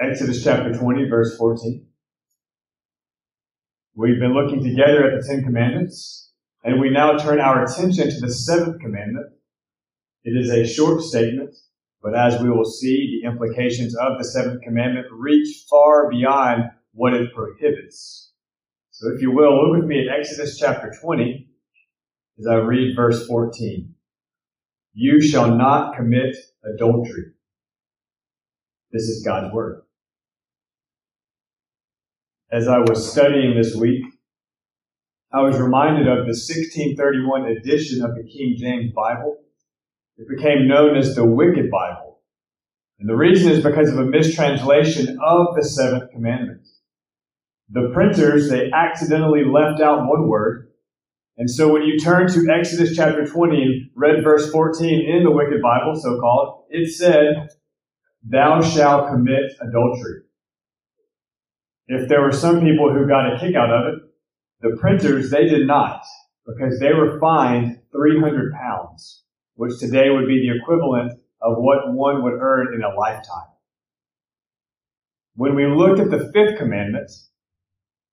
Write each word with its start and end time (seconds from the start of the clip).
Exodus 0.00 0.42
chapter 0.42 0.76
20, 0.76 1.08
verse 1.08 1.36
14. 1.36 1.86
We've 3.94 4.18
been 4.18 4.34
looking 4.34 4.64
together 4.64 5.04
at 5.04 5.20
the 5.20 5.24
Ten 5.24 5.44
Commandments, 5.44 6.32
and 6.64 6.80
we 6.80 6.90
now 6.90 7.16
turn 7.16 7.38
our 7.38 7.62
attention 7.62 8.10
to 8.10 8.20
the 8.20 8.32
seventh 8.32 8.80
commandment. 8.80 9.26
It 10.24 10.32
is 10.32 10.50
a 10.50 10.66
short 10.66 11.00
statement, 11.02 11.54
but 12.02 12.16
as 12.16 12.42
we 12.42 12.50
will 12.50 12.64
see, 12.64 13.20
the 13.22 13.28
implications 13.28 13.94
of 13.94 14.18
the 14.18 14.24
seventh 14.24 14.62
commandment 14.62 15.06
reach 15.12 15.64
far 15.70 16.10
beyond 16.10 16.64
what 16.92 17.14
it 17.14 17.32
prohibits. 17.32 18.32
So 18.90 19.12
if 19.14 19.22
you 19.22 19.30
will, 19.30 19.54
look 19.54 19.80
with 19.80 19.88
me 19.88 20.08
at 20.08 20.18
Exodus 20.18 20.58
chapter 20.58 20.92
20 21.00 21.48
as 22.40 22.46
I 22.48 22.56
read 22.56 22.96
verse 22.96 23.24
14. 23.28 23.94
You 24.92 25.22
shall 25.22 25.54
not 25.54 25.94
commit 25.94 26.34
adultery. 26.64 27.33
This 28.94 29.08
is 29.08 29.24
God's 29.24 29.52
word. 29.52 29.82
As 32.52 32.68
I 32.68 32.78
was 32.78 33.10
studying 33.10 33.56
this 33.56 33.74
week, 33.74 34.04
I 35.32 35.40
was 35.40 35.58
reminded 35.58 36.06
of 36.06 36.26
the 36.26 36.38
1631 36.38 37.56
edition 37.56 38.04
of 38.04 38.14
the 38.14 38.22
King 38.22 38.54
James 38.56 38.92
Bible. 38.94 39.38
It 40.16 40.28
became 40.28 40.68
known 40.68 40.96
as 40.96 41.16
the 41.16 41.26
Wicked 41.26 41.72
Bible. 41.72 42.20
And 43.00 43.08
the 43.08 43.16
reason 43.16 43.50
is 43.50 43.64
because 43.64 43.90
of 43.90 43.98
a 43.98 44.04
mistranslation 44.04 45.18
of 45.26 45.56
the 45.56 45.64
seventh 45.64 46.12
commandment. 46.12 46.64
The 47.70 47.90
printers, 47.92 48.48
they 48.48 48.70
accidentally 48.70 49.42
left 49.44 49.80
out 49.80 50.06
one 50.06 50.28
word. 50.28 50.68
And 51.36 51.50
so 51.50 51.72
when 51.72 51.82
you 51.82 51.98
turn 51.98 52.28
to 52.28 52.48
Exodus 52.48 52.94
chapter 52.94 53.26
20 53.26 53.60
and 53.60 53.90
read 53.96 54.22
verse 54.22 54.52
14 54.52 55.10
in 55.10 55.24
the 55.24 55.32
Wicked 55.32 55.60
Bible, 55.60 55.96
so 55.96 56.20
called, 56.20 56.66
it 56.70 56.94
said, 56.94 57.48
thou 58.24 58.62
shalt 58.62 59.10
commit 59.10 59.52
adultery. 59.60 60.22
If 61.86 62.08
there 62.08 62.22
were 62.22 62.32
some 62.32 62.60
people 62.60 62.92
who 62.92 63.06
got 63.06 63.34
a 63.34 63.38
kick 63.38 63.54
out 63.54 63.70
of 63.70 63.94
it, 63.94 64.00
the 64.60 64.76
printers, 64.80 65.30
they 65.30 65.44
did 65.44 65.66
not, 65.66 66.02
because 66.46 66.78
they 66.80 66.94
were 66.94 67.20
fined 67.20 67.78
300 67.92 68.52
pounds, 68.54 69.24
which 69.56 69.78
today 69.78 70.08
would 70.08 70.26
be 70.26 70.40
the 70.40 70.56
equivalent 70.58 71.12
of 71.42 71.56
what 71.58 71.92
one 71.92 72.22
would 72.22 72.40
earn 72.40 72.74
in 72.74 72.82
a 72.82 72.94
lifetime. 72.98 73.50
When 75.36 75.54
we 75.54 75.66
looked 75.66 76.00
at 76.00 76.10
the 76.10 76.30
fifth 76.32 76.56
commandment, 76.58 77.10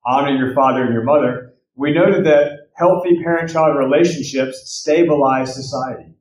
honor 0.06 0.36
your 0.36 0.54
father 0.54 0.84
and 0.84 0.94
your 0.94 1.04
mother, 1.04 1.54
we 1.76 1.94
noted 1.94 2.26
that 2.26 2.68
healthy 2.76 3.22
parent-child 3.24 3.78
relationships 3.78 4.62
stabilize 4.66 5.54
society. 5.54 6.16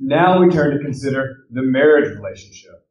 Now 0.00 0.40
we 0.40 0.48
turn 0.48 0.76
to 0.76 0.84
consider 0.84 1.46
the 1.50 1.62
marriage 1.62 2.16
relationship. 2.16 2.86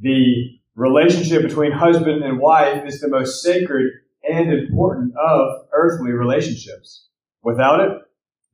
The 0.00 0.58
relationship 0.74 1.42
between 1.42 1.70
husband 1.70 2.24
and 2.24 2.40
wife 2.40 2.84
is 2.84 3.00
the 3.00 3.08
most 3.08 3.42
sacred 3.42 3.92
and 4.28 4.52
important 4.52 5.14
of 5.16 5.66
earthly 5.72 6.10
relationships. 6.10 7.06
Without 7.44 7.80
it, 7.80 7.98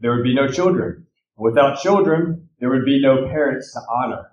there 0.00 0.14
would 0.14 0.22
be 0.22 0.34
no 0.34 0.48
children. 0.48 1.06
Without 1.38 1.80
children, 1.80 2.48
there 2.58 2.68
would 2.68 2.84
be 2.84 3.00
no 3.00 3.26
parents 3.26 3.72
to 3.72 3.80
honor. 3.90 4.26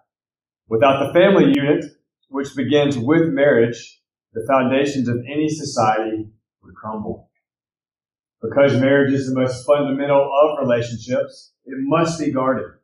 Without 0.67 1.08
the 1.08 1.14
family 1.14 1.53
unit, 1.55 1.86
which 2.27 2.55
begins 2.58 2.97
with 2.97 3.30
marriage, 3.30 4.02
the 4.33 4.45
foundations 4.49 5.08
of 5.08 5.17
any 5.31 5.47
society 5.47 6.27
would 6.61 6.75
crumble. 6.75 7.30
Because 8.42 8.80
marriage 8.81 9.14
is 9.14 9.27
the 9.27 9.39
most 9.39 9.66
fundamental 9.66 10.30
of 10.44 10.59
relationships, 10.59 11.53
it 11.66 11.75
must 11.77 12.19
be 12.19 12.31
guarded. 12.31 12.77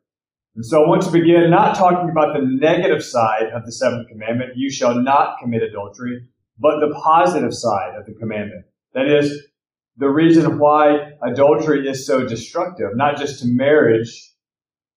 And 0.56 0.64
so 0.64 0.84
I 0.84 0.88
want 0.88 1.02
to 1.02 1.10
begin 1.10 1.50
not 1.50 1.76
talking 1.76 2.10
about 2.10 2.34
the 2.34 2.46
negative 2.46 3.04
side 3.04 3.50
of 3.52 3.64
the 3.64 3.72
seventh 3.72 4.08
commandment, 4.08 4.52
you 4.56 4.70
shall 4.70 4.94
not 5.00 5.38
commit 5.40 5.62
adultery, 5.62 6.28
but 6.58 6.78
the 6.80 6.94
positive 7.02 7.52
side 7.52 7.94
of 7.98 8.06
the 8.06 8.14
commandment. 8.14 8.64
That 8.94 9.08
is, 9.08 9.42
the 9.96 10.08
reason 10.08 10.58
why 10.58 11.12
adultery 11.22 11.88
is 11.88 12.06
so 12.06 12.26
destructive, 12.26 12.90
not 12.94 13.16
just 13.16 13.40
to 13.40 13.46
marriage, 13.46 14.32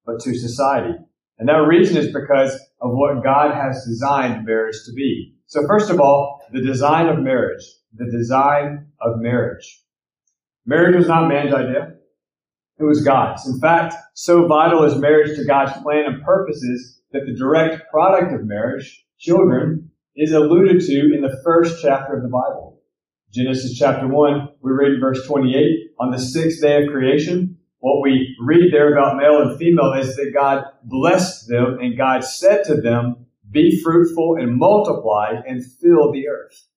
but 0.05 0.19
to 0.21 0.35
society. 0.35 0.93
And 1.37 1.49
that 1.49 1.67
reason 1.67 1.97
is 1.97 2.11
because 2.11 2.53
of 2.81 2.91
what 2.93 3.23
God 3.23 3.53
has 3.53 3.85
designed 3.85 4.45
marriage 4.45 4.77
to 4.85 4.93
be. 4.93 5.35
So 5.45 5.67
first 5.67 5.89
of 5.89 5.99
all, 5.99 6.41
the 6.51 6.61
design 6.61 7.07
of 7.07 7.19
marriage. 7.19 7.63
The 7.95 8.09
design 8.11 8.87
of 9.01 9.19
marriage. 9.19 9.81
Marriage 10.65 10.95
was 10.95 11.07
not 11.07 11.29
man's 11.29 11.53
idea. 11.53 11.96
It 12.79 12.83
was 12.83 13.03
God's. 13.03 13.47
In 13.47 13.59
fact, 13.59 13.95
so 14.13 14.47
vital 14.47 14.83
is 14.83 14.97
marriage 14.97 15.35
to 15.37 15.45
God's 15.45 15.73
plan 15.81 16.05
and 16.05 16.23
purposes 16.23 17.01
that 17.11 17.25
the 17.25 17.35
direct 17.35 17.89
product 17.89 18.33
of 18.33 18.45
marriage, 18.45 19.05
children, 19.17 19.89
is 20.15 20.31
alluded 20.31 20.81
to 20.81 21.13
in 21.13 21.21
the 21.21 21.39
first 21.43 21.81
chapter 21.81 22.15
of 22.15 22.23
the 22.23 22.29
Bible. 22.29 22.79
Genesis 23.33 23.77
chapter 23.77 24.07
1, 24.07 24.49
we 24.61 24.71
read 24.71 24.93
in 24.93 24.99
verse 24.99 25.25
28, 25.25 25.91
on 25.99 26.11
the 26.11 26.19
sixth 26.19 26.61
day 26.61 26.83
of 26.83 26.91
creation, 26.91 27.57
what 27.79 28.01
we 28.01 28.35
read 28.39 28.71
there 28.71 28.93
about 28.93 29.17
male 29.17 29.41
and 29.41 29.57
female 29.57 29.93
is 29.93 30.15
that 30.15 30.31
God 30.33 30.63
blessed 30.83 31.47
them 31.47 31.77
and 31.79 31.97
God 31.97 32.23
said 32.23 32.63
to 32.65 32.79
them, 32.79 33.25
be 33.49 33.79
fruitful 33.83 34.37
and 34.39 34.57
multiply 34.57 35.33
and 35.47 35.63
fill 35.63 36.11
the 36.11 36.27
earth. 36.27 36.67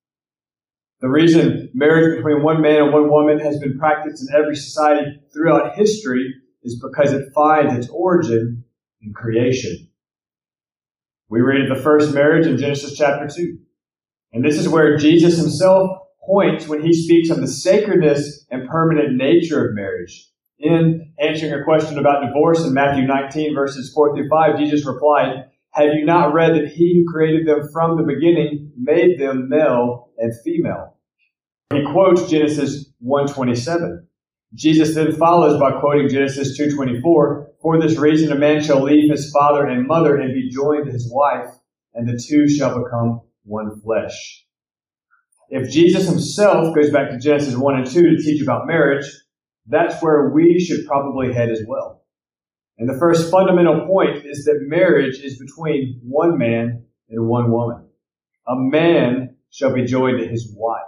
The 1.00 1.08
reason 1.08 1.70
marriage 1.72 2.16
between 2.16 2.42
one 2.42 2.60
man 2.60 2.82
and 2.82 2.92
one 2.92 3.10
woman 3.10 3.38
has 3.40 3.58
been 3.58 3.78
practiced 3.78 4.22
in 4.22 4.36
every 4.36 4.54
society 4.54 5.20
throughout 5.32 5.74
history 5.74 6.34
is 6.62 6.78
because 6.78 7.12
it 7.14 7.32
finds 7.34 7.74
its 7.74 7.88
origin 7.88 8.64
in 9.00 9.14
creation. 9.14 9.88
We 11.30 11.40
read 11.40 11.70
the 11.70 11.80
first 11.80 12.12
marriage 12.12 12.46
in 12.46 12.58
Genesis 12.58 12.98
chapter 12.98 13.26
2. 13.34 13.58
And 14.32 14.44
this 14.44 14.58
is 14.58 14.68
where 14.68 14.98
Jesus 14.98 15.38
himself 15.38 15.90
points 16.26 16.68
when 16.68 16.82
he 16.82 16.92
speaks 16.92 17.30
of 17.30 17.40
the 17.40 17.48
sacredness 17.48 18.44
and 18.50 18.68
permanent 18.68 19.16
nature 19.16 19.66
of 19.66 19.74
marriage. 19.74 20.28
In 20.58 21.14
answering 21.18 21.54
a 21.54 21.64
question 21.64 21.98
about 21.98 22.26
divorce 22.26 22.62
in 22.66 22.74
Matthew 22.74 23.06
19 23.06 23.54
verses 23.54 23.90
4 23.94 24.14
through 24.14 24.28
5, 24.28 24.58
Jesus 24.58 24.84
replied, 24.84 25.49
Have 25.72 25.94
you 25.94 26.04
not 26.04 26.34
read 26.34 26.54
that 26.54 26.68
he 26.68 26.96
who 26.98 27.12
created 27.12 27.46
them 27.46 27.68
from 27.72 27.96
the 27.96 28.02
beginning 28.02 28.72
made 28.76 29.20
them 29.20 29.48
male 29.48 30.10
and 30.18 30.32
female. 30.44 30.96
He 31.72 31.84
quotes 31.92 32.30
Genesis 32.30 32.90
127. 32.98 34.06
Jesus 34.54 34.94
then 34.94 35.12
follows 35.12 35.60
by 35.60 35.78
quoting 35.80 36.08
Genesis 36.08 36.60
2.24, 36.60 37.46
For 37.62 37.80
this 37.80 37.96
reason 37.96 38.32
a 38.32 38.38
man 38.38 38.62
shall 38.62 38.82
leave 38.82 39.10
his 39.10 39.30
father 39.30 39.66
and 39.66 39.86
mother 39.86 40.16
and 40.16 40.34
be 40.34 40.50
joined 40.50 40.86
to 40.86 40.92
his 40.92 41.08
wife, 41.12 41.50
and 41.94 42.08
the 42.08 42.20
two 42.20 42.48
shall 42.48 42.82
become 42.82 43.20
one 43.44 43.80
flesh. 43.80 44.44
If 45.50 45.70
Jesus 45.70 46.08
himself 46.08 46.74
goes 46.74 46.90
back 46.90 47.10
to 47.10 47.18
Genesis 47.18 47.56
1 47.56 47.74
and 47.76 47.86
2 47.86 48.02
to 48.02 48.22
teach 48.22 48.42
about 48.42 48.66
marriage, 48.66 49.06
that's 49.66 50.02
where 50.02 50.30
we 50.30 50.58
should 50.58 50.86
probably 50.86 51.32
head 51.32 51.50
as 51.50 51.62
well. 51.66 51.99
And 52.80 52.88
the 52.88 52.98
first 52.98 53.30
fundamental 53.30 53.86
point 53.86 54.24
is 54.24 54.46
that 54.46 54.64
marriage 54.66 55.20
is 55.20 55.38
between 55.38 56.00
one 56.02 56.38
man 56.38 56.82
and 57.10 57.28
one 57.28 57.52
woman. 57.52 57.86
A 58.48 58.56
man 58.56 59.36
shall 59.50 59.74
be 59.74 59.84
joined 59.84 60.18
to 60.18 60.26
his 60.26 60.50
wife. 60.56 60.80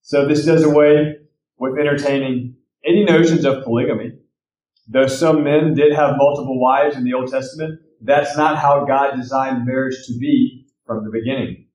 So 0.00 0.26
this 0.26 0.46
does 0.46 0.64
away 0.64 1.16
with 1.58 1.78
entertaining 1.78 2.56
any 2.82 3.04
notions 3.04 3.44
of 3.44 3.62
polygamy. 3.62 4.12
Though 4.88 5.06
some 5.06 5.44
men 5.44 5.74
did 5.74 5.92
have 5.92 6.16
multiple 6.16 6.58
wives 6.58 6.96
in 6.96 7.04
the 7.04 7.12
Old 7.12 7.30
Testament, 7.30 7.80
that's 8.00 8.34
not 8.34 8.56
how 8.56 8.86
God 8.86 9.16
designed 9.16 9.66
marriage 9.66 10.06
to 10.06 10.18
be 10.18 10.66
from 10.86 11.04
the 11.04 11.10
beginning. 11.10 11.66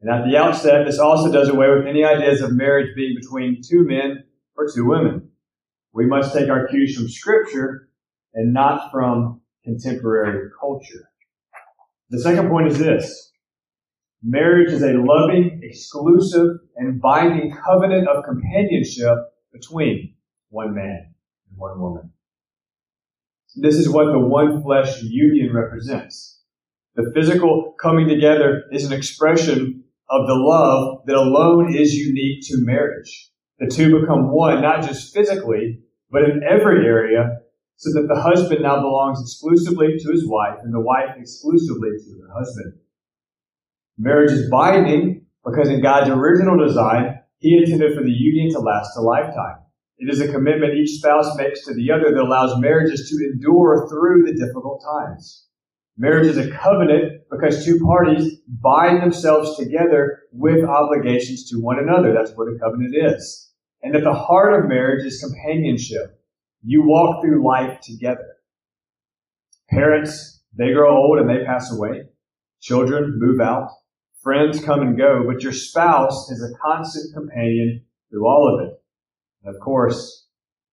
And 0.00 0.10
at 0.10 0.24
the 0.24 0.38
outset, 0.38 0.86
this 0.86 0.98
also 0.98 1.30
does 1.30 1.50
away 1.50 1.68
with 1.68 1.86
any 1.86 2.04
ideas 2.04 2.40
of 2.40 2.52
marriage 2.52 2.96
being 2.96 3.14
between 3.20 3.60
two 3.62 3.84
men 3.84 4.24
or 4.56 4.66
two 4.74 4.86
women. 4.86 5.31
We 5.92 6.06
must 6.06 6.34
take 6.34 6.48
our 6.48 6.66
cues 6.68 6.96
from 6.96 7.08
scripture 7.08 7.88
and 8.34 8.52
not 8.52 8.90
from 8.90 9.40
contemporary 9.64 10.50
culture. 10.58 11.10
The 12.10 12.20
second 12.20 12.48
point 12.48 12.68
is 12.68 12.78
this. 12.78 13.32
Marriage 14.22 14.72
is 14.72 14.82
a 14.82 14.92
loving, 14.92 15.60
exclusive, 15.62 16.58
and 16.76 17.00
binding 17.00 17.56
covenant 17.64 18.08
of 18.08 18.24
companionship 18.24 19.18
between 19.52 20.14
one 20.48 20.74
man 20.74 21.14
and 21.50 21.58
one 21.58 21.80
woman. 21.80 22.12
This 23.56 23.74
is 23.74 23.88
what 23.88 24.06
the 24.06 24.18
one 24.18 24.62
flesh 24.62 25.02
union 25.02 25.54
represents. 25.54 26.40
The 26.94 27.10
physical 27.14 27.74
coming 27.80 28.08
together 28.08 28.64
is 28.70 28.84
an 28.84 28.92
expression 28.92 29.84
of 30.08 30.26
the 30.26 30.34
love 30.34 31.02
that 31.06 31.16
alone 31.16 31.74
is 31.74 31.94
unique 31.94 32.46
to 32.46 32.64
marriage. 32.64 33.31
The 33.62 33.68
two 33.68 34.00
become 34.00 34.32
one, 34.32 34.60
not 34.60 34.82
just 34.82 35.14
physically, 35.14 35.78
but 36.10 36.24
in 36.24 36.42
every 36.42 36.84
area, 36.84 37.38
so 37.76 37.92
that 37.92 38.08
the 38.08 38.20
husband 38.20 38.62
now 38.62 38.80
belongs 38.80 39.20
exclusively 39.22 39.98
to 40.00 40.10
his 40.10 40.26
wife 40.26 40.58
and 40.64 40.74
the 40.74 40.80
wife 40.80 41.14
exclusively 41.16 41.90
to 41.90 42.22
her 42.22 42.34
husband. 42.34 42.72
Marriage 43.96 44.32
is 44.32 44.50
binding 44.50 45.26
because 45.44 45.68
in 45.68 45.80
God's 45.80 46.10
original 46.10 46.58
design, 46.58 47.20
He 47.38 47.56
intended 47.56 47.94
for 47.96 48.02
the 48.02 48.10
union 48.10 48.52
to 48.52 48.58
last 48.58 48.96
a 48.96 49.00
lifetime. 49.00 49.58
It 49.98 50.12
is 50.12 50.20
a 50.20 50.32
commitment 50.32 50.74
each 50.74 50.98
spouse 50.98 51.36
makes 51.36 51.64
to 51.64 51.74
the 51.74 51.92
other 51.92 52.10
that 52.12 52.20
allows 52.20 52.58
marriages 52.58 53.08
to 53.10 53.32
endure 53.32 53.88
through 53.88 54.24
the 54.24 54.34
difficult 54.44 54.82
times. 54.82 55.46
Marriage 55.96 56.26
is 56.26 56.38
a 56.38 56.50
covenant 56.50 57.22
because 57.30 57.64
two 57.64 57.78
parties 57.78 58.38
bind 58.48 59.00
themselves 59.00 59.56
together 59.56 60.22
with 60.32 60.64
obligations 60.64 61.48
to 61.50 61.60
one 61.60 61.78
another. 61.78 62.12
That's 62.12 62.32
what 62.36 62.48
a 62.48 62.58
covenant 62.58 62.96
is. 62.96 63.50
And 63.82 63.96
at 63.96 64.04
the 64.04 64.14
heart 64.14 64.54
of 64.54 64.68
marriage 64.68 65.04
is 65.04 65.20
companionship. 65.20 66.20
You 66.62 66.82
walk 66.84 67.22
through 67.22 67.44
life 67.44 67.80
together. 67.80 68.36
Parents, 69.70 70.42
they 70.56 70.72
grow 70.72 70.96
old 70.96 71.18
and 71.18 71.28
they 71.28 71.44
pass 71.44 71.72
away. 71.72 72.04
Children 72.60 73.18
move 73.18 73.40
out. 73.40 73.70
Friends 74.22 74.64
come 74.64 74.80
and 74.82 74.96
go, 74.96 75.24
but 75.26 75.42
your 75.42 75.52
spouse 75.52 76.30
is 76.30 76.42
a 76.42 76.56
constant 76.62 77.12
companion 77.12 77.84
through 78.08 78.26
all 78.26 78.54
of 78.54 78.68
it. 78.68 78.74
And 79.42 79.54
of 79.54 79.60
course, 79.60 80.28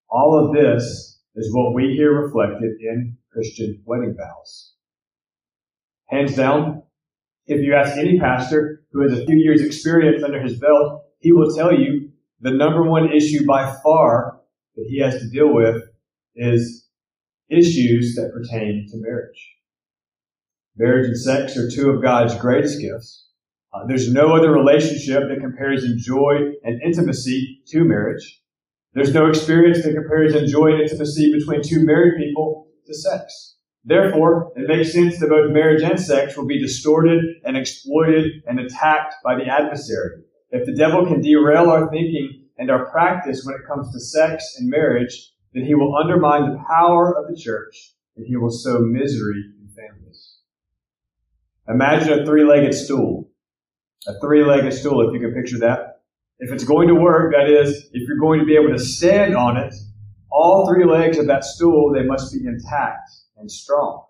all 0.09 0.45
of 0.45 0.53
this 0.53 1.19
is 1.35 1.53
what 1.53 1.73
we 1.73 1.95
hear 1.95 2.13
reflected 2.13 2.79
in 2.81 3.17
Christian 3.31 3.81
wedding 3.85 4.15
vows. 4.15 4.73
Hands 6.05 6.35
down, 6.35 6.83
if 7.47 7.61
you 7.61 7.73
ask 7.73 7.97
any 7.97 8.19
pastor 8.19 8.83
who 8.91 9.01
has 9.01 9.17
a 9.17 9.25
few 9.25 9.37
years 9.37 9.61
experience 9.61 10.23
under 10.23 10.41
his 10.41 10.59
belt, 10.59 11.03
he 11.19 11.31
will 11.31 11.55
tell 11.55 11.73
you 11.73 12.11
the 12.41 12.51
number 12.51 12.83
one 12.83 13.11
issue 13.11 13.45
by 13.45 13.75
far 13.83 14.39
that 14.75 14.85
he 14.87 14.99
has 14.99 15.19
to 15.19 15.29
deal 15.29 15.53
with 15.53 15.83
is 16.35 16.87
issues 17.49 18.15
that 18.15 18.31
pertain 18.33 18.87
to 18.91 18.97
marriage. 18.97 19.55
Marriage 20.77 21.07
and 21.07 21.17
sex 21.17 21.57
are 21.57 21.69
two 21.69 21.89
of 21.89 22.01
God's 22.01 22.35
greatest 22.35 22.79
gifts. 22.79 23.27
Uh, 23.73 23.85
there's 23.87 24.11
no 24.11 24.33
other 24.33 24.51
relationship 24.51 25.23
that 25.27 25.41
compares 25.41 25.83
in 25.83 25.97
joy 25.99 26.53
and 26.63 26.81
intimacy 26.81 27.61
to 27.67 27.83
marriage. 27.83 28.41
There's 28.93 29.13
no 29.13 29.27
experience 29.27 29.83
that 29.83 29.93
compares 29.93 30.33
in 30.33 30.47
joy 30.47 30.71
and 30.71 30.81
intimacy 30.81 31.31
between 31.37 31.61
two 31.61 31.85
married 31.85 32.13
people 32.17 32.67
to 32.87 32.93
sex. 32.93 33.57
Therefore, 33.83 34.51
it 34.55 34.67
makes 34.67 34.93
sense 34.93 35.19
that 35.19 35.29
both 35.29 35.51
marriage 35.51 35.83
and 35.83 35.99
sex 35.99 36.35
will 36.35 36.47
be 36.47 36.59
distorted 36.59 37.23
and 37.43 37.55
exploited 37.55 38.43
and 38.47 38.59
attacked 38.59 39.15
by 39.23 39.35
the 39.35 39.45
adversary. 39.45 40.23
If 40.51 40.65
the 40.65 40.75
devil 40.75 41.05
can 41.05 41.21
derail 41.21 41.69
our 41.69 41.89
thinking 41.89 42.45
and 42.57 42.71
our 42.71 42.89
practice 42.91 43.43
when 43.45 43.55
it 43.55 43.67
comes 43.67 43.91
to 43.91 43.99
sex 43.99 44.55
and 44.57 44.69
marriage, 44.69 45.31
then 45.53 45.63
he 45.63 45.75
will 45.75 45.95
undermine 45.95 46.51
the 46.51 46.63
power 46.67 47.15
of 47.17 47.29
the 47.29 47.39
church 47.39 47.93
and 48.15 48.25
he 48.25 48.35
will 48.35 48.51
sow 48.51 48.79
misery 48.79 49.43
in 49.59 49.69
families. 49.69 50.37
Imagine 51.67 52.19
a 52.19 52.25
three-legged 52.25 52.73
stool. 52.73 53.29
A 54.07 54.19
three-legged 54.19 54.73
stool, 54.73 55.07
if 55.07 55.13
you 55.13 55.19
can 55.19 55.33
picture 55.33 55.59
that. 55.59 56.01
If 56.39 56.51
it's 56.51 56.63
going 56.63 56.87
to 56.87 56.95
work, 56.95 57.33
that 57.33 57.49
is, 57.49 57.89
if 57.91 58.07
you're 58.07 58.17
going 58.17 58.39
to 58.39 58.45
be 58.45 58.55
able 58.55 58.75
to 58.75 58.79
stand 58.79 59.35
on 59.35 59.57
it, 59.57 59.73
all 60.31 60.67
three 60.67 60.85
legs 60.85 61.17
of 61.17 61.27
that 61.27 61.43
stool, 61.43 61.91
they 61.93 62.03
must 62.03 62.33
be 62.33 62.39
intact 62.47 63.09
and 63.37 63.51
strong. 63.51 64.05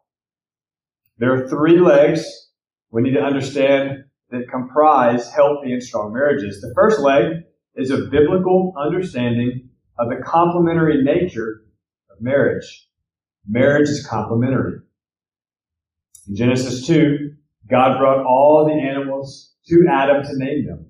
There 1.18 1.34
are 1.34 1.50
three 1.50 1.80
legs 1.80 2.50
we 2.92 3.02
need 3.02 3.14
to 3.14 3.22
understand 3.22 4.06
that 4.32 4.50
comprise 4.50 5.32
healthy 5.32 5.74
and 5.74 5.84
strong 5.84 6.14
marriages. 6.14 6.62
The 6.62 6.74
first 6.76 7.00
leg 7.00 7.44
is 7.76 7.92
a 7.92 8.06
biblical 8.06 8.74
understanding 8.78 9.70
of 9.98 10.10
the 10.10 10.24
complementary 10.24 11.04
nature 11.04 11.64
of 12.12 12.22
marriage. 12.22 12.88
Marriage 13.48 13.90
is 13.90 14.06
complementary. 14.06 14.80
In 16.28 16.36
Genesis 16.36 16.86
2, 16.88 17.34
God 17.70 17.98
brought 17.98 18.26
all 18.26 18.66
the 18.66 18.74
animals 18.74 19.54
to 19.68 19.86
Adam 19.90 20.24
to 20.24 20.38
name 20.38 20.66
them. 20.66 20.86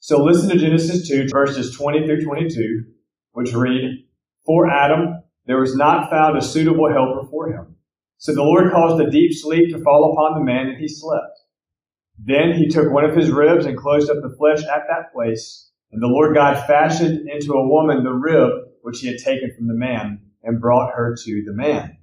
So 0.00 0.22
listen 0.22 0.50
to 0.50 0.58
Genesis 0.58 1.08
2, 1.08 1.28
verses 1.28 1.76
20 1.76 2.06
through 2.06 2.24
22, 2.24 2.84
which 3.32 3.52
read, 3.52 4.04
For 4.44 4.68
Adam, 4.70 5.22
there 5.46 5.60
was 5.60 5.76
not 5.76 6.10
found 6.10 6.36
a 6.36 6.42
suitable 6.42 6.90
helper 6.90 7.26
for 7.30 7.52
him. 7.52 7.76
So 8.18 8.34
the 8.34 8.42
Lord 8.42 8.72
caused 8.72 9.00
a 9.00 9.10
deep 9.10 9.32
sleep 9.32 9.72
to 9.72 9.82
fall 9.82 10.12
upon 10.12 10.38
the 10.38 10.44
man, 10.44 10.68
and 10.68 10.78
he 10.78 10.88
slept. 10.88 11.41
Then 12.18 12.52
he 12.52 12.68
took 12.68 12.92
one 12.92 13.04
of 13.04 13.16
his 13.16 13.30
ribs 13.30 13.66
and 13.66 13.76
closed 13.76 14.10
up 14.10 14.18
the 14.22 14.34
flesh 14.36 14.60
at 14.64 14.84
that 14.88 15.12
place. 15.12 15.70
And 15.90 16.02
the 16.02 16.08
Lord 16.08 16.34
God 16.34 16.66
fashioned 16.66 17.28
into 17.28 17.52
a 17.52 17.68
woman 17.68 18.04
the 18.04 18.12
rib 18.12 18.50
which 18.82 19.00
he 19.00 19.08
had 19.08 19.18
taken 19.18 19.50
from 19.56 19.68
the 19.68 19.74
man 19.74 20.20
and 20.42 20.60
brought 20.60 20.94
her 20.94 21.16
to 21.24 21.42
the 21.44 21.52
man. 21.52 21.98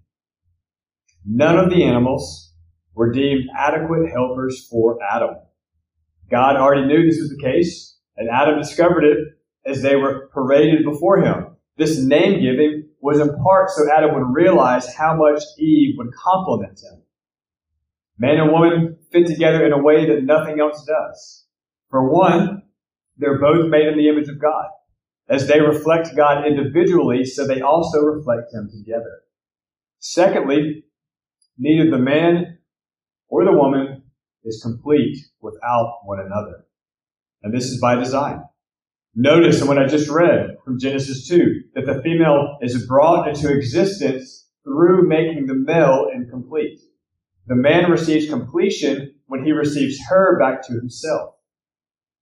None 1.26 1.58
of 1.58 1.70
the 1.70 1.84
animals 1.84 2.54
were 2.94 3.12
deemed 3.12 3.50
adequate 3.58 4.12
helpers 4.12 4.68
for 4.70 4.98
Adam. 5.04 5.36
God 6.30 6.56
already 6.56 6.86
knew 6.86 7.06
this 7.06 7.20
was 7.20 7.30
the 7.30 7.44
case, 7.44 7.98
and 8.16 8.30
Adam 8.30 8.60
discovered 8.60 9.04
it 9.04 9.18
as 9.66 9.82
they 9.82 9.96
were 9.96 10.30
paraded 10.34 10.86
before 10.86 11.22
him. 11.22 11.56
This 11.78 11.98
name 12.04 12.42
giving 12.42 12.90
was 13.02 13.20
in 13.20 13.36
part 13.44 13.70
so 13.70 13.84
Adam 13.92 14.14
would 14.14 14.34
realize 14.34 14.94
how 14.94 15.16
much 15.16 15.44
Eve 15.58 15.96
would 15.98 16.14
complement 16.14 16.80
him. 16.80 17.02
Man 18.20 18.38
and 18.38 18.52
woman 18.52 18.98
fit 19.14 19.28
together 19.28 19.66
in 19.66 19.72
a 19.72 19.82
way 19.82 20.06
that 20.06 20.26
nothing 20.26 20.60
else 20.60 20.86
does. 20.86 21.46
For 21.90 22.12
one, 22.12 22.64
they're 23.18 23.40
both 23.40 23.70
made 23.70 23.88
in 23.88 23.98
the 23.98 24.10
image 24.10 24.28
of 24.28 24.42
God. 24.42 24.66
As 25.30 25.48
they 25.48 25.62
reflect 25.62 26.16
God 26.18 26.46
individually, 26.46 27.24
so 27.24 27.48
they 27.48 27.62
also 27.62 28.00
reflect 28.02 28.54
Him 28.54 28.70
together. 28.70 29.22
Secondly, 30.00 30.84
neither 31.58 31.90
the 31.90 31.98
man 31.98 32.58
or 33.30 33.46
the 33.46 33.54
woman 33.54 34.04
is 34.44 34.62
complete 34.62 35.18
without 35.40 36.00
one 36.04 36.20
another. 36.20 36.66
And 37.42 37.54
this 37.54 37.66
is 37.66 37.80
by 37.80 37.96
design. 37.96 38.44
Notice 39.16 39.62
in 39.62 39.68
what 39.68 39.80
I 39.80 39.88
just 39.88 40.10
read 40.10 40.58
from 40.66 40.80
Genesis 40.80 41.28
2 41.28 41.62
that 41.76 41.86
the 41.86 42.02
female 42.02 42.58
is 42.62 42.86
brought 42.86 43.30
into 43.30 43.54
existence 43.54 44.48
through 44.64 45.08
making 45.08 45.46
the 45.46 45.56
male 45.56 46.08
incomplete. 46.14 46.80
The 47.50 47.56
man 47.56 47.90
receives 47.90 48.30
completion 48.30 49.16
when 49.26 49.44
he 49.44 49.54
receives 49.54 50.00
her 50.08 50.38
back 50.38 50.62
to 50.68 50.74
himself. 50.74 51.34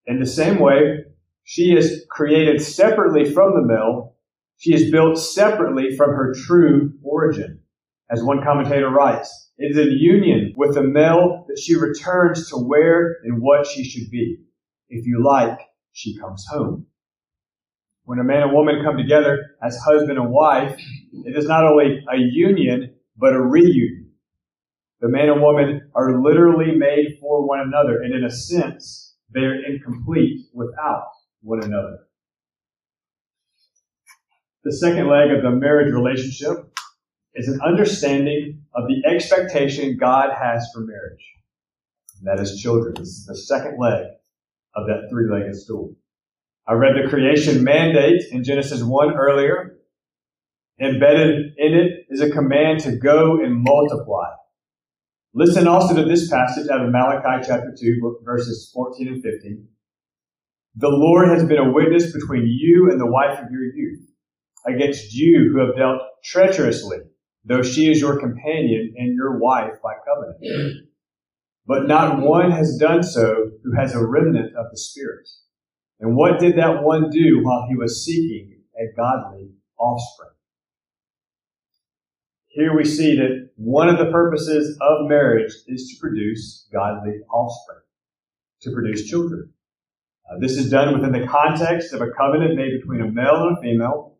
In 0.06 0.22
the 0.22 0.26
same 0.26 0.58
way, 0.58 1.04
she 1.44 1.74
is 1.76 2.06
created 2.10 2.62
separately 2.62 3.30
from 3.30 3.54
the 3.54 3.68
male. 3.68 4.16
She 4.56 4.74
is 4.74 4.90
built 4.90 5.20
separately 5.20 5.98
from 5.98 6.12
her 6.12 6.34
true 6.34 6.94
origin. 7.04 7.60
As 8.10 8.24
one 8.24 8.42
commentator 8.42 8.90
writes, 8.90 9.52
it 9.58 9.72
is 9.72 9.78
in 9.78 9.98
union 10.00 10.54
with 10.56 10.76
the 10.76 10.84
male 10.84 11.44
that 11.50 11.60
she 11.60 11.76
returns 11.76 12.50
to 12.50 12.56
where 12.56 13.18
and 13.26 13.42
what 13.42 13.68
she 13.68 13.84
should 13.84 14.10
be. 14.10 14.38
If 14.88 15.06
you 15.06 15.22
like, 15.22 15.60
she 15.92 16.18
comes 16.18 16.46
home. 16.50 16.86
When 18.06 18.20
a 18.20 18.24
man 18.24 18.44
and 18.44 18.54
woman 18.54 18.82
come 18.82 18.96
together 18.96 19.58
as 19.62 19.78
husband 19.80 20.18
and 20.18 20.32
wife, 20.32 20.80
it 21.26 21.36
is 21.36 21.48
not 21.48 21.66
only 21.66 22.06
a 22.10 22.16
union, 22.18 22.96
but 23.18 23.34
a 23.34 23.42
reunion. 23.42 24.06
The 25.00 25.10
man 25.10 25.30
and 25.30 25.42
woman 25.42 25.92
are 25.94 26.22
literally 26.22 26.76
made 26.76 27.18
for 27.22 27.48
one 27.48 27.60
another, 27.60 28.02
and 28.02 28.16
in 28.16 28.24
a 28.24 28.32
sense, 28.32 29.16
they 29.31 29.42
are 29.42 29.64
incomplete 29.64 30.48
without 30.54 31.10
one 31.42 31.64
another. 31.64 32.00
The 34.64 34.74
second 34.74 35.07
leg 35.07 35.31
of 35.31 35.44
the 35.44 35.52
marriage 35.52 35.94
relationship 35.94 36.57
is 37.36 37.48
an 37.48 37.60
understanding 37.62 38.64
of 38.74 38.86
the 38.88 39.07
expectation 39.07 39.98
God 40.00 40.30
has 40.33 40.68
for 40.74 40.81
marriage. 40.81 41.26
And 42.18 42.28
that 42.28 42.42
is 42.42 42.60
children. 42.60 42.95
This 42.98 43.10
is 43.10 43.26
the 43.28 43.38
second 43.38 43.78
leg 43.80 44.06
of 44.76 44.88
that 44.88 45.07
three-legged 45.12 45.56
stool. 45.56 45.95
I 46.68 46.74
read 46.74 46.95
the 46.95 47.07
creation 47.07 47.64
mandate 47.64 48.24
in 48.31 48.44
Genesis 48.44 48.83
1 48.83 49.14
earlier. 49.14 49.78
Embedded 50.81 51.54
in 51.57 51.74
it 51.74 52.06
is 52.10 52.21
a 52.21 52.31
command 52.31 52.80
to 52.81 52.98
go 52.98 53.40
and 53.42 53.64
multiply. 53.64 54.30
Listen 55.38 55.68
also 55.68 55.94
to 55.94 56.04
this 56.04 56.32
passage 56.32 56.68
out 56.68 56.84
of 56.84 56.92
Malachi 56.92 57.46
chapter 57.48 57.72
2, 57.80 58.22
verses 58.24 58.72
14 58.74 59.08
and 59.08 59.22
15. 59.22 59.68
The 60.78 60.90
Lord 60.90 61.30
has 61.30 61.48
been 61.48 61.60
a 61.60 61.72
witness 61.72 62.12
between 62.12 62.48
you 62.48 62.90
and 62.90 63.00
the 63.00 63.06
wife 63.06 63.38
of 63.38 63.52
your 63.52 63.62
youth, 63.62 64.00
against 64.66 65.14
you 65.14 65.52
who 65.52 65.60
have 65.60 65.76
dealt 65.76 66.02
treacherously, 66.24 66.98
though 67.46 67.62
she 67.62 67.92
is 67.92 68.02
your 68.02 68.20
companion 68.20 68.96
and 68.98 69.14
your 69.14 69.38
wife 69.38 69.74
by 69.84 69.94
covenant. 70.08 70.88
But 71.68 71.88
not 71.88 72.20
one 72.20 72.50
has 72.50 72.76
done 72.80 73.04
so 73.04 73.52
who 73.64 73.80
has 73.80 73.94
a 73.94 74.04
remnant 74.04 74.56
of 74.56 74.72
the 74.72 74.78
Spirit. 74.78 75.30
And 76.00 76.16
what 76.16 76.40
did 76.40 76.58
that 76.58 76.82
one 76.82 77.12
do 77.12 77.44
while 77.44 77.68
he 77.70 77.76
was 77.76 78.04
seeking 78.04 78.64
a 78.76 78.86
godly 79.00 79.52
offspring? 79.78 80.32
Here 82.57 82.76
we 82.76 82.85
see 82.85 83.16
that 83.18 83.52
one 83.56 83.87
of 83.87 83.99
the 83.99 84.11
purposes 84.11 84.80
of 84.81 85.07
marriage 85.07 85.54
is 85.68 85.90
to 85.92 86.02
produce 86.02 86.68
godly 86.73 87.19
offspring, 87.31 87.83
to 88.61 88.71
produce 88.71 89.07
children. 89.07 89.54
Uh, 90.28 90.40
this 90.40 90.57
is 90.57 90.71
done 90.71 90.92
within 90.92 91.11
the 91.11 91.28
context 91.28 91.94
of 91.94 92.02
a 92.02 92.09
covenant 92.18 92.56
made 92.56 92.71
between 92.81 93.02
a 93.02 93.11
male 93.11 93.47
and 93.47 93.59
a 93.59 93.61
female. 93.61 94.18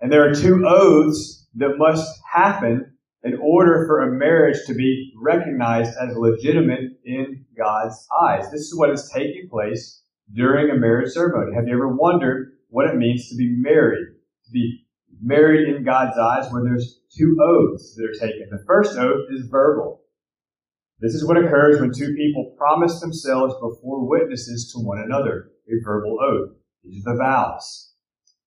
And 0.00 0.12
there 0.12 0.22
are 0.30 0.32
two 0.32 0.64
oaths 0.68 1.48
that 1.56 1.78
must 1.78 2.08
happen 2.32 2.92
in 3.24 3.36
order 3.42 3.86
for 3.88 4.02
a 4.02 4.16
marriage 4.16 4.58
to 4.68 4.74
be 4.74 5.12
recognized 5.20 5.96
as 6.00 6.16
legitimate 6.16 6.92
in 7.04 7.44
God's 7.58 8.06
eyes. 8.22 8.48
This 8.52 8.60
is 8.60 8.78
what 8.78 8.90
is 8.90 9.10
taking 9.12 9.48
place 9.50 10.00
during 10.32 10.70
a 10.70 10.78
marriage 10.78 11.10
ceremony. 11.10 11.56
Have 11.56 11.66
you 11.66 11.74
ever 11.74 11.88
wondered 11.88 12.52
what 12.68 12.86
it 12.86 12.94
means 12.94 13.28
to 13.30 13.36
be 13.36 13.48
married? 13.48 14.06
To 14.44 14.52
be 14.52 14.86
married 15.20 15.74
in 15.74 15.84
God's 15.84 16.16
eyes 16.18 16.50
where 16.50 16.62
there's 16.64 17.00
two 17.16 17.36
oaths 17.40 17.94
that 17.96 18.04
are 18.04 18.28
taken. 18.28 18.48
The 18.50 18.64
first 18.66 18.96
oath 18.98 19.26
is 19.30 19.46
verbal. 19.50 20.02
This 21.00 21.14
is 21.14 21.24
what 21.24 21.36
occurs 21.36 21.80
when 21.80 21.92
two 21.92 22.14
people 22.14 22.54
promise 22.56 23.00
themselves 23.00 23.54
before 23.54 24.08
witnesses 24.08 24.72
to 24.72 24.80
one 24.80 24.98
another, 24.98 25.50
a 25.68 25.84
verbal 25.84 26.18
oath. 26.20 26.56
These 26.82 27.06
are 27.06 27.14
the 27.14 27.18
vows. 27.18 27.92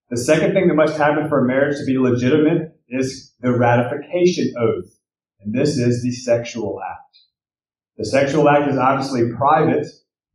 The 0.10 0.18
second 0.18 0.54
thing 0.54 0.68
that 0.68 0.76
must 0.76 0.98
happen 0.98 1.30
for 1.30 1.44
a 1.44 1.48
marriage 1.48 1.78
to 1.78 1.86
be 1.86 1.98
legitimate 1.98 2.78
is 2.90 3.34
the 3.40 3.58
ratification 3.58 4.54
oath. 4.60 4.92
And 5.40 5.54
this 5.54 5.78
is 5.78 6.04
the 6.04 6.12
sexual 6.12 6.80
act. 6.82 7.18
The 7.98 8.06
sexual 8.06 8.50
act 8.50 8.70
is 8.70 8.78
obviously 8.78 9.32
private, 9.32 9.88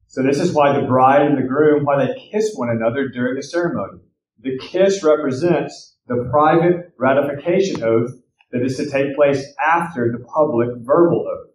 so 0.07 0.23
this 0.23 0.41
is 0.41 0.53
why 0.53 0.79
the 0.79 0.87
bride 0.87 1.23
and 1.23 1.37
the 1.37 1.47
groom, 1.47 1.85
why 1.85 2.07
they 2.07 2.31
kiss 2.31 2.55
one 2.55 2.71
another 2.71 3.09
during 3.09 3.35
the 3.37 3.43
ceremony. 3.43 4.01
The 4.41 4.59
kiss 4.59 5.03
represents 5.03 5.96
the 6.09 6.29
private 6.31 6.93
ratification 6.99 7.83
oath 7.83 8.11
that 8.53 8.63
is 8.63 8.77
to 8.77 8.89
take 8.89 9.17
place 9.17 9.45
after 9.65 10.13
the 10.13 10.25
public 10.25 10.69
verbal 10.79 11.27
oath. 11.29 11.51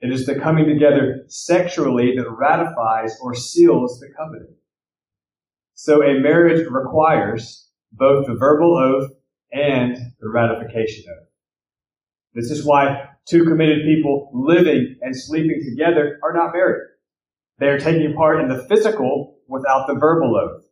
It 0.00 0.12
is 0.12 0.26
the 0.26 0.38
coming 0.38 0.66
together 0.66 1.24
sexually 1.28 2.16
that 2.16 2.28
ratifies 2.28 3.16
or 3.22 3.34
seals 3.34 4.00
the 4.00 4.08
covenant. 4.16 4.56
So 5.74 6.02
a 6.02 6.18
marriage 6.18 6.66
requires 6.68 7.68
both 7.92 8.26
the 8.26 8.34
verbal 8.34 8.76
oath 8.76 9.10
and 9.52 9.96
the 10.20 10.28
ratification 10.28 11.04
oath. 11.08 11.28
This 12.34 12.50
is 12.50 12.66
why 12.66 13.10
two 13.26 13.44
committed 13.44 13.84
people 13.84 14.30
living 14.34 14.96
and 15.02 15.16
sleeping 15.16 15.62
together 15.64 16.18
are 16.24 16.32
not 16.32 16.52
married. 16.52 16.88
They 17.58 17.66
are 17.68 17.78
taking 17.78 18.14
part 18.14 18.40
in 18.40 18.48
the 18.48 18.64
physical 18.64 19.36
without 19.46 19.86
the 19.86 19.94
verbal 19.94 20.36
oath. 20.36 20.64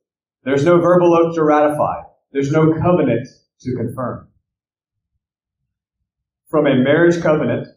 There's 0.42 0.64
no 0.64 0.80
verbal 0.80 1.14
oath 1.14 1.36
to 1.36 1.44
ratify. 1.44 2.02
There's 2.32 2.52
no 2.52 2.72
covenant 2.74 3.28
to 3.60 3.76
confirm. 3.76 4.28
From 6.48 6.66
a 6.66 6.76
marriage 6.76 7.20
covenant 7.22 7.68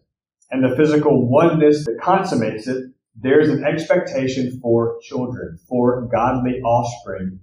and 0.52 0.64
the 0.64 0.76
physical 0.76 1.28
oneness 1.30 1.86
that 1.86 2.00
consummates 2.02 2.68
it, 2.68 2.86
there's 3.16 3.50
an 3.50 3.64
expectation 3.64 4.60
for 4.62 4.98
children, 5.02 5.60
for 5.68 6.08
godly 6.12 6.62
offspring, 6.62 7.40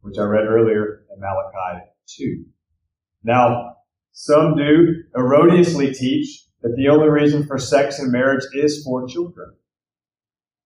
which 0.00 0.18
I 0.18 0.24
read 0.24 0.46
earlier 0.46 1.04
in 1.14 1.20
Malachi 1.20 1.86
2. 2.06 2.44
Now, 3.22 3.76
some 4.12 4.56
do 4.56 5.02
erroneously 5.16 5.92
teach 5.92 6.44
that 6.62 6.76
the 6.76 6.88
only 6.88 7.08
reason 7.08 7.46
for 7.46 7.58
sex 7.58 7.98
in 7.98 8.10
marriage 8.10 8.44
is 8.54 8.82
for 8.84 9.06
children. 9.06 9.54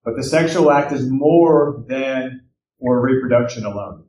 But 0.05 0.17
the 0.17 0.25
sexual 0.25 0.71
act 0.71 0.93
is 0.93 1.09
more 1.09 1.85
than 1.89 2.49
for 2.81 3.01
reproduction 3.01 3.65
alone. 3.65 4.08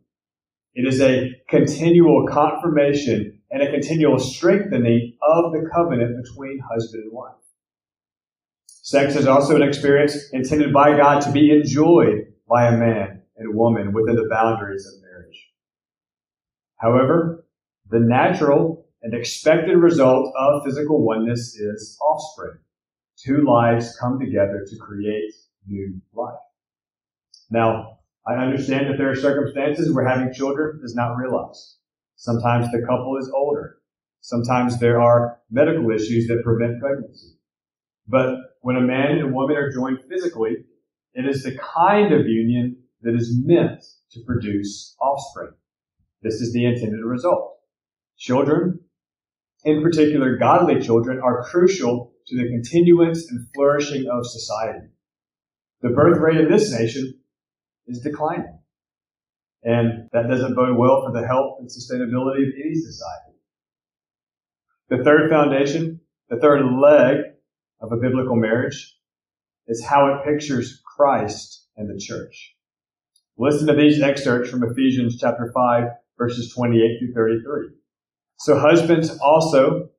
It 0.76 0.88
is 0.88 1.02
a 1.02 1.32
continual 1.50 2.28
confirmation 2.28 3.42
and 3.52 3.64
a 3.64 3.72
continual 3.72 4.20
strengthening 4.20 5.18
of 5.22 5.52
the 5.52 5.68
covenant 5.74 6.24
between 6.24 6.60
husband 6.60 7.04
and 7.04 7.12
wife. 7.12 7.34
Sex 8.68 9.16
is 9.16 9.28
also 9.28 9.56
an 9.56 9.64
experience 9.64 10.18
intended 10.32 10.74
by 10.74 10.96
God 10.96 11.22
to 11.22 11.32
be 11.32 11.52
enjoyed 11.52 12.34
by 12.48 12.68
a 12.68 12.78
man 12.78 13.22
and 13.38 13.56
woman 13.56 13.94
within 13.94 14.16
the 14.16 14.28
boundaries 14.30 14.86
of 14.88 15.02
marriage. 15.02 15.48
However, 16.78 17.46
the 17.90 18.00
natural 18.00 18.86
and 19.02 19.14
expected 19.14 19.78
result 19.78 20.34
of 20.38 20.64
physical 20.64 21.04
oneness 21.04 21.56
is 21.56 21.98
offspring. 22.02 22.58
Two 23.18 23.44
lives 23.46 23.98
come 24.00 24.20
together 24.20 24.66
to 24.68 24.78
create 24.78 25.34
new 25.68 26.02
life. 26.14 26.40
Now, 27.50 27.99
I 28.30 28.36
understand 28.36 28.88
that 28.88 28.98
there 28.98 29.10
are 29.10 29.16
circumstances 29.16 29.92
where 29.92 30.08
having 30.08 30.32
children 30.32 30.82
is 30.84 30.94
not 30.94 31.16
realized. 31.16 31.78
Sometimes 32.16 32.72
the 32.72 32.86
couple 32.88 33.18
is 33.18 33.32
older. 33.36 33.78
Sometimes 34.22 34.80
there 34.80 35.02
are 35.02 35.40
medical 35.50 35.90
issues 35.90 36.28
that 36.28 36.44
prevent 36.44 36.80
pregnancy. 36.80 37.40
But 38.08 38.36
when 38.62 38.76
a 38.76 38.82
man 38.82 39.18
and 39.18 39.34
woman 39.34 39.56
are 39.56 39.72
joined 39.72 40.00
physically, 40.08 40.58
it 41.16 41.26
is 41.26 41.42
the 41.42 41.58
kind 41.58 42.14
of 42.14 42.28
union 42.28 42.78
that 43.02 43.16
is 43.16 43.36
meant 43.44 43.84
to 44.12 44.20
produce 44.28 44.96
offspring. 45.02 45.54
This 46.22 46.36
is 46.36 46.54
the 46.54 46.66
intended 46.66 47.04
result. 47.04 47.56
Children, 48.18 48.80
in 49.64 49.82
particular 49.82 50.38
godly 50.38 50.80
children, 50.80 51.20
are 51.20 51.46
crucial 51.46 52.14
to 52.28 52.38
the 52.38 52.50
continuance 52.50 53.32
and 53.32 53.48
flourishing 53.56 54.08
of 54.08 54.28
society. 54.28 54.88
The 55.82 55.90
birth 55.90 56.20
rate 56.20 56.42
in 56.42 56.52
this 56.52 56.72
nation 56.72 57.16
is 57.90 58.00
declining. 58.02 58.60
And 59.64 60.10
that 60.14 60.30
doesn't 60.30 60.56
bode 60.56 60.78
well 60.78 61.04
for 61.06 61.12
the 61.12 61.28
health 61.28 61.58
and 61.60 61.68
sustainability 61.68 62.48
of 62.48 62.54
any 62.64 62.76
society. 62.76 63.38
The 64.90 65.04
third 65.04 65.30
foundation, 65.30 66.00
the 66.30 66.38
third 66.38 66.64
leg 66.66 67.18
of 67.82 67.92
a 67.92 67.98
biblical 67.98 68.36
marriage 68.36 68.96
is 69.68 69.84
how 69.84 70.08
it 70.08 70.26
pictures 70.26 70.82
Christ 70.96 71.68
and 71.76 71.90
the 71.90 72.00
church. 72.00 72.56
Listen 73.38 73.68
to 73.68 73.74
these 73.74 74.02
excerpts 74.02 74.50
from 74.50 74.64
Ephesians 74.64 75.18
chapter 75.20 75.52
5 75.54 75.84
verses 76.18 76.54
28 76.54 77.00
through 77.00 77.14
33. 77.14 77.70
So 78.38 78.60
husbands 78.60 79.18
also 79.20 79.90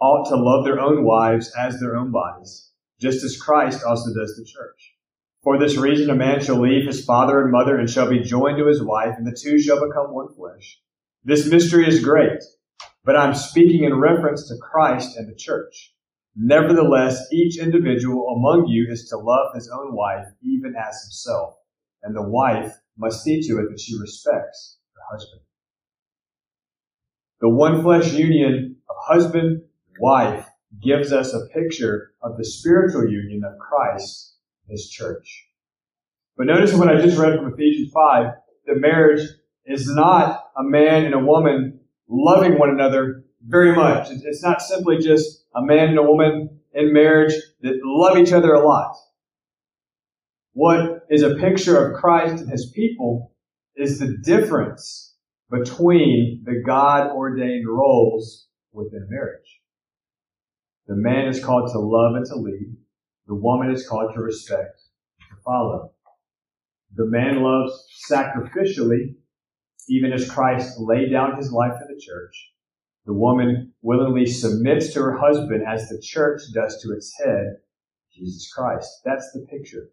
ought 0.00 0.28
to 0.28 0.36
love 0.36 0.64
their 0.64 0.80
own 0.80 1.04
wives 1.04 1.52
as 1.58 1.78
their 1.78 1.96
own 1.96 2.10
bodies, 2.10 2.70
just 3.00 3.22
as 3.24 3.40
Christ 3.40 3.84
also 3.84 4.12
does 4.14 4.36
the 4.36 4.44
church. 4.44 4.95
For 5.46 5.60
this 5.60 5.76
reason, 5.76 6.10
a 6.10 6.16
man 6.16 6.40
shall 6.40 6.60
leave 6.60 6.88
his 6.88 7.04
father 7.04 7.40
and 7.40 7.52
mother 7.52 7.78
and 7.78 7.88
shall 7.88 8.10
be 8.10 8.18
joined 8.18 8.58
to 8.58 8.66
his 8.66 8.82
wife, 8.82 9.14
and 9.16 9.24
the 9.24 9.30
two 9.30 9.60
shall 9.60 9.76
become 9.76 10.12
one 10.12 10.34
flesh. 10.34 10.80
This 11.22 11.48
mystery 11.48 11.86
is 11.86 12.04
great, 12.04 12.42
but 13.04 13.14
I'm 13.14 13.32
speaking 13.32 13.84
in 13.84 13.94
reference 13.94 14.48
to 14.48 14.56
Christ 14.60 15.16
and 15.16 15.28
the 15.28 15.36
church. 15.36 15.94
Nevertheless, 16.34 17.28
each 17.30 17.60
individual 17.60 18.26
among 18.30 18.66
you 18.66 18.88
is 18.90 19.08
to 19.10 19.18
love 19.18 19.54
his 19.54 19.70
own 19.72 19.94
wife 19.94 20.26
even 20.42 20.74
as 20.74 21.00
himself, 21.04 21.54
and 22.02 22.16
the 22.16 22.28
wife 22.28 22.72
must 22.98 23.22
see 23.22 23.40
to 23.42 23.60
it 23.60 23.70
that 23.70 23.78
she 23.78 23.96
respects 24.00 24.78
her 24.96 25.02
husband. 25.12 25.42
The 27.40 27.50
one 27.50 27.82
flesh 27.82 28.12
union 28.12 28.78
of 28.90 28.96
husband 28.98 29.62
wife 30.00 30.48
gives 30.82 31.12
us 31.12 31.32
a 31.32 31.46
picture 31.54 32.14
of 32.20 32.36
the 32.36 32.44
spiritual 32.44 33.08
union 33.08 33.44
of 33.44 33.56
Christ 33.60 34.32
his 34.68 34.88
church. 34.88 35.46
But 36.36 36.46
notice 36.46 36.74
what 36.74 36.88
I 36.88 37.00
just 37.00 37.18
read 37.18 37.38
from 37.38 37.52
Ephesians 37.52 37.92
5 37.92 38.26
that 38.66 38.80
marriage 38.80 39.26
is 39.64 39.88
not 39.88 40.44
a 40.56 40.62
man 40.62 41.04
and 41.04 41.14
a 41.14 41.18
woman 41.18 41.80
loving 42.08 42.58
one 42.58 42.70
another 42.70 43.24
very 43.46 43.74
much. 43.74 44.08
It's 44.10 44.42
not 44.42 44.60
simply 44.60 44.98
just 44.98 45.44
a 45.54 45.62
man 45.62 45.90
and 45.90 45.98
a 45.98 46.02
woman 46.02 46.60
in 46.74 46.92
marriage 46.92 47.34
that 47.62 47.80
love 47.82 48.18
each 48.18 48.32
other 48.32 48.52
a 48.52 48.66
lot. 48.66 48.94
What 50.52 51.06
is 51.10 51.22
a 51.22 51.34
picture 51.36 51.76
of 51.76 52.00
Christ 52.00 52.42
and 52.42 52.50
his 52.50 52.70
people 52.74 53.32
is 53.76 53.98
the 53.98 54.16
difference 54.22 55.14
between 55.50 56.42
the 56.44 56.62
God 56.66 57.10
ordained 57.10 57.68
roles 57.68 58.46
within 58.72 59.06
marriage. 59.08 59.60
The 60.86 60.96
man 60.96 61.28
is 61.28 61.44
called 61.44 61.70
to 61.72 61.78
love 61.78 62.14
and 62.14 62.26
to 62.26 62.36
lead. 62.36 62.76
The 63.26 63.34
woman 63.34 63.70
is 63.72 63.86
called 63.86 64.12
to 64.14 64.20
respect 64.20 64.80
to 65.30 65.36
follow. 65.44 65.92
The 66.94 67.06
man 67.06 67.42
loves 67.42 67.72
sacrificially, 68.10 69.16
even 69.88 70.12
as 70.12 70.30
Christ 70.30 70.78
laid 70.78 71.10
down 71.10 71.36
his 71.36 71.52
life 71.52 71.72
for 71.72 71.86
the 71.92 72.00
church. 72.00 72.52
The 73.04 73.12
woman 73.12 73.72
willingly 73.82 74.26
submits 74.26 74.92
to 74.92 75.00
her 75.00 75.18
husband 75.18 75.62
as 75.66 75.88
the 75.88 76.00
church 76.00 76.42
does 76.54 76.80
to 76.82 76.92
its 76.92 77.12
head, 77.18 77.56
Jesus 78.12 78.52
Christ. 78.52 78.88
That's 79.04 79.30
the 79.32 79.46
picture. 79.48 79.90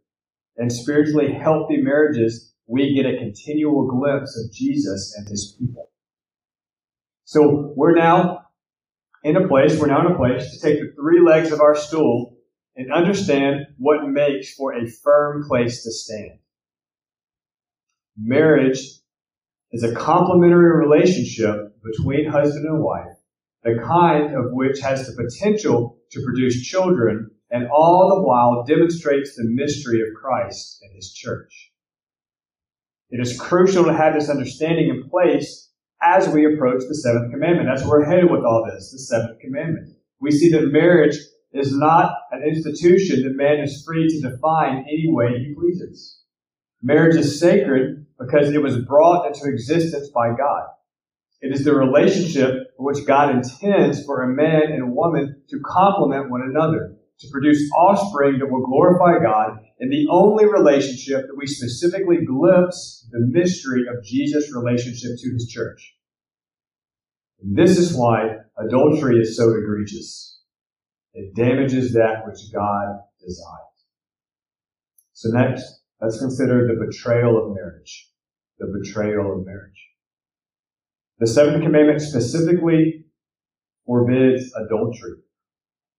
In 0.57 0.69
spiritually 0.69 1.33
healthy 1.33 1.77
marriages, 1.77 2.53
we 2.67 2.95
get 2.95 3.05
a 3.05 3.17
continual 3.17 3.87
glimpse 3.87 4.37
of 4.37 4.51
Jesus 4.53 5.15
and 5.17 5.27
his 5.27 5.55
people. 5.59 5.89
So 7.25 7.73
we're 7.75 7.95
now 7.95 8.45
in 9.23 9.37
a 9.37 9.47
place, 9.47 9.79
we're 9.79 9.87
now 9.87 10.05
in 10.05 10.11
a 10.11 10.17
place 10.17 10.51
to 10.51 10.59
take 10.59 10.79
the 10.79 10.93
three 10.95 11.21
legs 11.21 11.51
of 11.51 11.61
our 11.61 11.75
stool 11.75 12.32
and 12.75 12.91
understand 12.91 13.67
what 13.77 14.07
makes 14.07 14.53
for 14.53 14.73
a 14.73 14.87
firm 14.87 15.45
place 15.47 15.83
to 15.83 15.91
stand. 15.91 16.39
Marriage 18.17 18.79
is 19.71 19.83
a 19.83 19.95
complementary 19.95 20.75
relationship 20.75 21.75
between 21.83 22.29
husband 22.29 22.65
and 22.65 22.83
wife, 22.83 23.17
the 23.63 23.79
kind 23.83 24.35
of 24.35 24.51
which 24.51 24.79
has 24.79 25.07
the 25.07 25.23
potential 25.23 25.97
to 26.11 26.23
produce 26.23 26.63
children 26.63 27.29
and 27.49 27.67
all 27.67 28.09
the 28.09 28.21
while 28.21 28.63
demonstrates 28.65 29.35
the 29.35 29.43
mystery 29.45 30.01
of 30.01 30.07
Christ 30.19 30.79
and 30.81 30.95
his 30.95 31.13
church. 31.13 31.71
It 33.09 33.19
is 33.19 33.39
crucial 33.39 33.85
to 33.85 33.93
have 33.93 34.15
this 34.15 34.29
understanding 34.29 34.89
in 34.89 35.07
place 35.07 35.69
as 36.01 36.27
we 36.27 36.51
approach 36.51 36.81
the 36.87 36.95
seventh 36.95 37.31
commandment. 37.31 37.69
That's 37.69 37.87
where 37.87 37.99
we're 37.99 38.05
headed 38.05 38.31
with 38.31 38.43
all 38.43 38.65
this, 38.65 38.91
the 38.91 38.97
seventh 38.97 39.39
commandment. 39.39 39.95
We 40.19 40.31
see 40.31 40.49
that 40.49 40.71
marriage 40.71 41.15
is 41.53 41.75
not 41.75 42.15
an 42.31 42.43
institution 42.43 43.23
that 43.23 43.35
man 43.35 43.59
is 43.59 43.83
free 43.85 44.07
to 44.07 44.29
define 44.29 44.85
any 44.87 45.05
way 45.07 45.37
he 45.39 45.53
pleases. 45.53 46.19
Marriage 46.81 47.15
is 47.15 47.39
sacred 47.39 48.05
because 48.19 48.49
it 48.49 48.61
was 48.61 48.77
brought 48.79 49.27
into 49.27 49.47
existence 49.47 50.09
by 50.09 50.29
God. 50.29 50.63
It 51.41 51.53
is 51.53 51.63
the 51.63 51.75
relationship 51.75 52.73
which 52.77 53.05
God 53.05 53.35
intends 53.35 54.03
for 54.05 54.23
a 54.23 54.33
man 54.33 54.71
and 54.71 54.83
a 54.83 54.87
woman 54.87 55.41
to 55.49 55.59
complement 55.65 56.31
one 56.31 56.41
another, 56.41 56.95
to 57.19 57.27
produce 57.31 57.69
offspring 57.77 58.39
that 58.39 58.49
will 58.49 58.65
glorify 58.65 59.21
God 59.23 59.59
in 59.79 59.89
the 59.89 60.07
only 60.09 60.45
relationship 60.45 61.27
that 61.27 61.37
we 61.37 61.45
specifically 61.45 62.25
glimpse 62.25 63.07
the 63.11 63.19
mystery 63.19 63.83
of 63.87 64.03
Jesus' 64.03 64.53
relationship 64.55 65.11
to 65.19 65.33
his 65.33 65.47
church. 65.47 65.95
And 67.41 67.57
this 67.57 67.77
is 67.77 67.93
why 67.93 68.37
adultery 68.57 69.19
is 69.19 69.35
so 69.35 69.51
egregious. 69.51 70.41
It 71.13 71.35
damages 71.35 71.93
that 71.93 72.25
which 72.25 72.51
God 72.51 72.99
desires. 73.19 73.73
So 75.13 75.29
next, 75.29 75.81
let's 76.01 76.19
consider 76.19 76.67
the 76.67 76.85
betrayal 76.85 77.37
of 77.37 77.55
marriage. 77.55 78.09
The 78.59 78.67
betrayal 78.81 79.39
of 79.39 79.45
marriage. 79.45 79.89
The 81.19 81.27
seventh 81.27 81.63
commandment 81.63 82.01
specifically 82.01 83.05
forbids 83.85 84.51
adultery. 84.55 85.19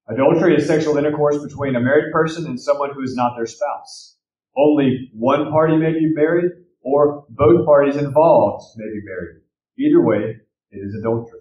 Adultery 0.08 0.56
is 0.56 0.66
sexual 0.66 0.98
intercourse 0.98 1.42
between 1.42 1.76
a 1.76 1.80
married 1.80 2.12
person 2.12 2.44
and 2.46 2.60
someone 2.60 2.90
who 2.92 3.02
is 3.02 3.14
not 3.14 3.32
their 3.36 3.46
spouse. 3.46 4.18
Only 4.56 5.10
one 5.14 5.50
party 5.50 5.76
may 5.76 5.92
be 5.92 6.12
married, 6.14 6.50
or 6.82 7.24
both 7.30 7.64
parties 7.64 7.96
involved 7.96 8.64
may 8.76 8.86
be 8.86 9.00
married. 9.04 9.40
Either 9.78 10.04
way, 10.04 10.36
it 10.70 10.76
is 10.76 10.94
adultery. 10.94 11.40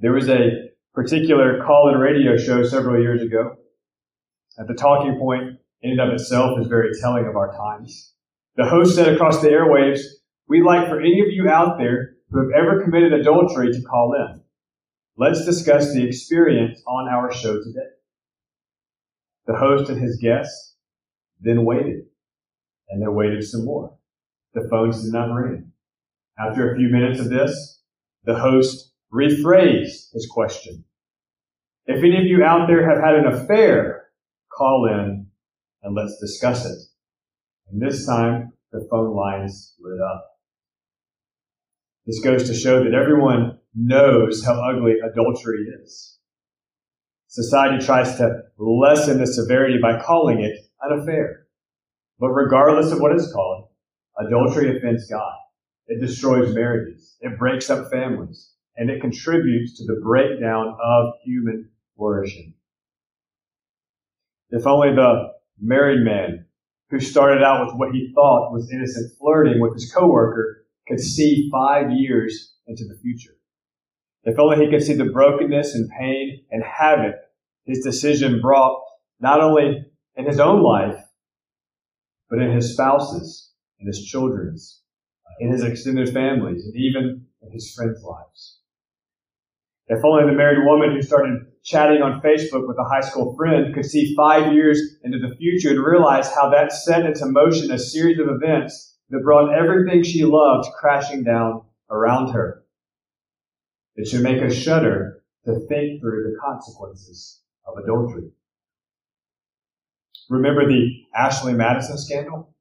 There 0.00 0.16
is 0.16 0.28
a 0.28 0.67
particular 0.98 1.62
call-in 1.64 1.96
radio 1.96 2.36
show 2.36 2.64
several 2.64 3.00
years 3.00 3.22
ago. 3.22 3.54
At 4.58 4.66
the 4.66 4.74
talking 4.74 5.16
point 5.16 5.60
in 5.80 5.92
and 5.92 6.00
of 6.00 6.12
itself 6.12 6.58
is 6.58 6.66
very 6.66 6.90
telling 7.00 7.24
of 7.26 7.36
our 7.36 7.56
times. 7.56 8.14
The 8.56 8.66
host 8.66 8.96
said 8.96 9.14
across 9.14 9.40
the 9.40 9.46
airwaves, 9.46 10.00
we'd 10.48 10.64
like 10.64 10.88
for 10.88 10.98
any 10.98 11.20
of 11.20 11.28
you 11.30 11.48
out 11.48 11.78
there 11.78 12.16
who 12.30 12.40
have 12.40 12.50
ever 12.50 12.82
committed 12.82 13.12
adultery 13.12 13.72
to 13.72 13.82
call 13.82 14.12
in. 14.14 14.42
Let's 15.16 15.44
discuss 15.44 15.94
the 15.94 16.04
experience 16.04 16.82
on 16.84 17.08
our 17.08 17.32
show 17.32 17.62
today. 17.62 17.90
The 19.46 19.54
host 19.54 19.88
and 19.90 20.00
his 20.00 20.18
guests 20.20 20.74
then 21.40 21.64
waited, 21.64 22.06
and 22.90 23.00
then 23.00 23.14
waited 23.14 23.44
some 23.44 23.64
more. 23.64 23.96
The 24.52 24.66
phones 24.68 25.04
did 25.04 25.12
not 25.12 25.32
ring. 25.32 25.70
After 26.40 26.72
a 26.72 26.76
few 26.76 26.88
minutes 26.88 27.20
of 27.20 27.30
this, 27.30 27.82
the 28.24 28.36
host 28.36 28.92
rephrased 29.14 30.12
his 30.12 30.28
question. 30.28 30.84
If 31.90 32.04
any 32.04 32.18
of 32.18 32.26
you 32.26 32.44
out 32.44 32.66
there 32.68 32.86
have 32.86 33.02
had 33.02 33.14
an 33.14 33.26
affair, 33.26 34.08
call 34.52 34.86
in 34.92 35.26
and 35.82 35.96
let's 35.96 36.18
discuss 36.20 36.66
it. 36.66 36.78
And 37.70 37.80
this 37.80 38.04
time, 38.04 38.52
the 38.72 38.86
phone 38.90 39.16
lines 39.16 39.74
lit 39.80 39.98
up. 39.98 40.22
This 42.04 42.20
goes 42.20 42.46
to 42.46 42.54
show 42.54 42.84
that 42.84 42.92
everyone 42.92 43.58
knows 43.74 44.44
how 44.44 44.60
ugly 44.60 44.96
adultery 45.00 45.64
is. 45.82 46.18
Society 47.26 47.82
tries 47.82 48.18
to 48.18 48.42
lessen 48.58 49.18
the 49.18 49.26
severity 49.26 49.78
by 49.80 49.98
calling 49.98 50.40
it 50.40 50.58
an 50.82 51.00
affair. 51.00 51.46
But 52.18 52.28
regardless 52.28 52.92
of 52.92 53.00
what 53.00 53.12
it's 53.12 53.32
called, 53.32 53.68
adultery 54.18 54.76
offends 54.76 55.08
God. 55.08 55.36
It 55.86 56.02
destroys 56.02 56.54
marriages. 56.54 57.16
It 57.22 57.38
breaks 57.38 57.70
up 57.70 57.90
families. 57.90 58.52
And 58.76 58.90
it 58.90 59.00
contributes 59.00 59.78
to 59.78 59.86
the 59.86 60.00
breakdown 60.02 60.76
of 60.82 61.14
human 61.24 61.70
flourishing. 61.98 62.54
If 64.50 64.66
only 64.66 64.94
the 64.94 65.32
married 65.60 66.04
man 66.04 66.46
who 66.90 67.00
started 67.00 67.42
out 67.42 67.66
with 67.66 67.74
what 67.76 67.92
he 67.92 68.12
thought 68.14 68.52
was 68.52 68.72
innocent 68.72 69.12
flirting 69.18 69.60
with 69.60 69.74
his 69.74 69.92
coworker 69.92 70.64
could 70.86 71.00
see 71.00 71.50
five 71.52 71.90
years 71.90 72.54
into 72.66 72.84
the 72.86 72.98
future. 73.02 73.34
If 74.24 74.38
only 74.38 74.64
he 74.64 74.70
could 74.70 74.82
see 74.82 74.94
the 74.94 75.04
brokenness 75.04 75.74
and 75.74 75.90
pain 75.90 76.44
and 76.50 76.62
havoc 76.62 77.16
his 77.66 77.84
decision 77.84 78.40
brought 78.40 78.80
not 79.20 79.40
only 79.40 79.84
in 80.16 80.24
his 80.24 80.40
own 80.40 80.62
life, 80.62 80.98
but 82.30 82.40
in 82.40 82.54
his 82.54 82.72
spouse's, 82.72 83.52
in 83.78 83.86
his 83.86 84.04
children's, 84.04 84.82
in 85.40 85.52
his 85.52 85.62
extended 85.62 86.12
families, 86.12 86.64
and 86.64 86.74
even 86.76 87.26
in 87.42 87.52
his 87.52 87.72
friends' 87.74 88.02
lives. 88.02 88.57
If 89.88 90.04
only 90.04 90.30
the 90.30 90.36
married 90.36 90.66
woman 90.66 90.92
who 90.92 91.02
started 91.02 91.46
chatting 91.64 92.02
on 92.02 92.20
Facebook 92.20 92.68
with 92.68 92.78
a 92.78 92.84
high 92.84 93.00
school 93.00 93.34
friend 93.36 93.74
could 93.74 93.86
see 93.86 94.14
five 94.14 94.52
years 94.52 94.80
into 95.02 95.18
the 95.18 95.34
future 95.36 95.70
and 95.70 95.84
realize 95.84 96.32
how 96.34 96.50
that 96.50 96.72
set 96.72 97.06
into 97.06 97.26
motion 97.26 97.70
a 97.70 97.78
series 97.78 98.18
of 98.18 98.28
events 98.28 98.96
that 99.10 99.22
brought 99.22 99.54
everything 99.54 100.02
she 100.02 100.24
loved 100.24 100.68
crashing 100.78 101.24
down 101.24 101.62
around 101.90 102.32
her. 102.32 102.64
It 103.96 104.06
should 104.06 104.22
make 104.22 104.42
us 104.42 104.54
shudder 104.54 105.22
to 105.46 105.58
think 105.68 106.00
through 106.00 106.22
the 106.24 106.38
consequences 106.44 107.40
of 107.66 107.82
adultery. 107.82 108.30
Remember 110.28 110.68
the 110.68 110.90
Ashley 111.16 111.54
Madison 111.54 111.96
scandal? 111.96 112.54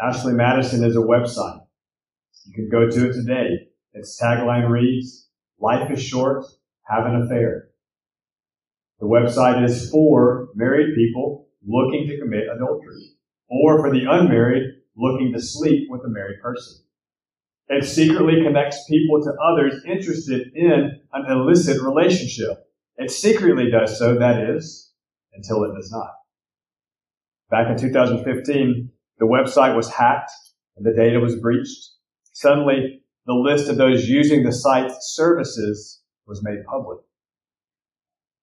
Ashley 0.00 0.32
Madison 0.32 0.84
is 0.84 0.96
a 0.96 1.00
website. 1.00 1.60
You 2.46 2.54
can 2.54 2.68
go 2.68 2.88
to 2.88 3.10
it 3.10 3.14
today. 3.14 3.68
Its 3.92 4.20
tagline 4.20 4.68
reads, 4.68 5.28
Life 5.64 5.90
is 5.92 6.02
short, 6.02 6.44
have 6.82 7.06
an 7.06 7.22
affair. 7.22 7.70
The 9.00 9.06
website 9.06 9.64
is 9.64 9.88
for 9.88 10.48
married 10.54 10.94
people 10.94 11.48
looking 11.66 12.06
to 12.06 12.18
commit 12.18 12.50
adultery, 12.54 13.12
or 13.48 13.80
for 13.80 13.90
the 13.90 14.04
unmarried 14.06 14.64
looking 14.94 15.32
to 15.32 15.40
sleep 15.40 15.88
with 15.88 16.02
a 16.04 16.10
married 16.10 16.42
person. 16.42 16.84
It 17.68 17.86
secretly 17.86 18.42
connects 18.44 18.84
people 18.90 19.22
to 19.22 19.32
others 19.42 19.82
interested 19.86 20.48
in 20.54 21.00
an 21.14 21.30
illicit 21.30 21.80
relationship. 21.80 22.58
It 22.98 23.10
secretly 23.10 23.70
does 23.70 23.98
so, 23.98 24.18
that 24.18 24.50
is, 24.50 24.92
until 25.32 25.64
it 25.64 25.74
does 25.74 25.90
not. 25.90 26.12
Back 27.48 27.70
in 27.70 27.78
2015, 27.78 28.90
the 29.18 29.24
website 29.24 29.74
was 29.74 29.90
hacked 29.90 30.30
and 30.76 30.84
the 30.84 30.92
data 30.92 31.20
was 31.20 31.40
breached. 31.40 31.92
Suddenly, 32.34 33.03
the 33.26 33.34
list 33.34 33.68
of 33.68 33.76
those 33.76 34.08
using 34.08 34.42
the 34.42 34.52
site's 34.52 35.14
services 35.14 36.02
was 36.26 36.42
made 36.42 36.64
public. 36.66 36.98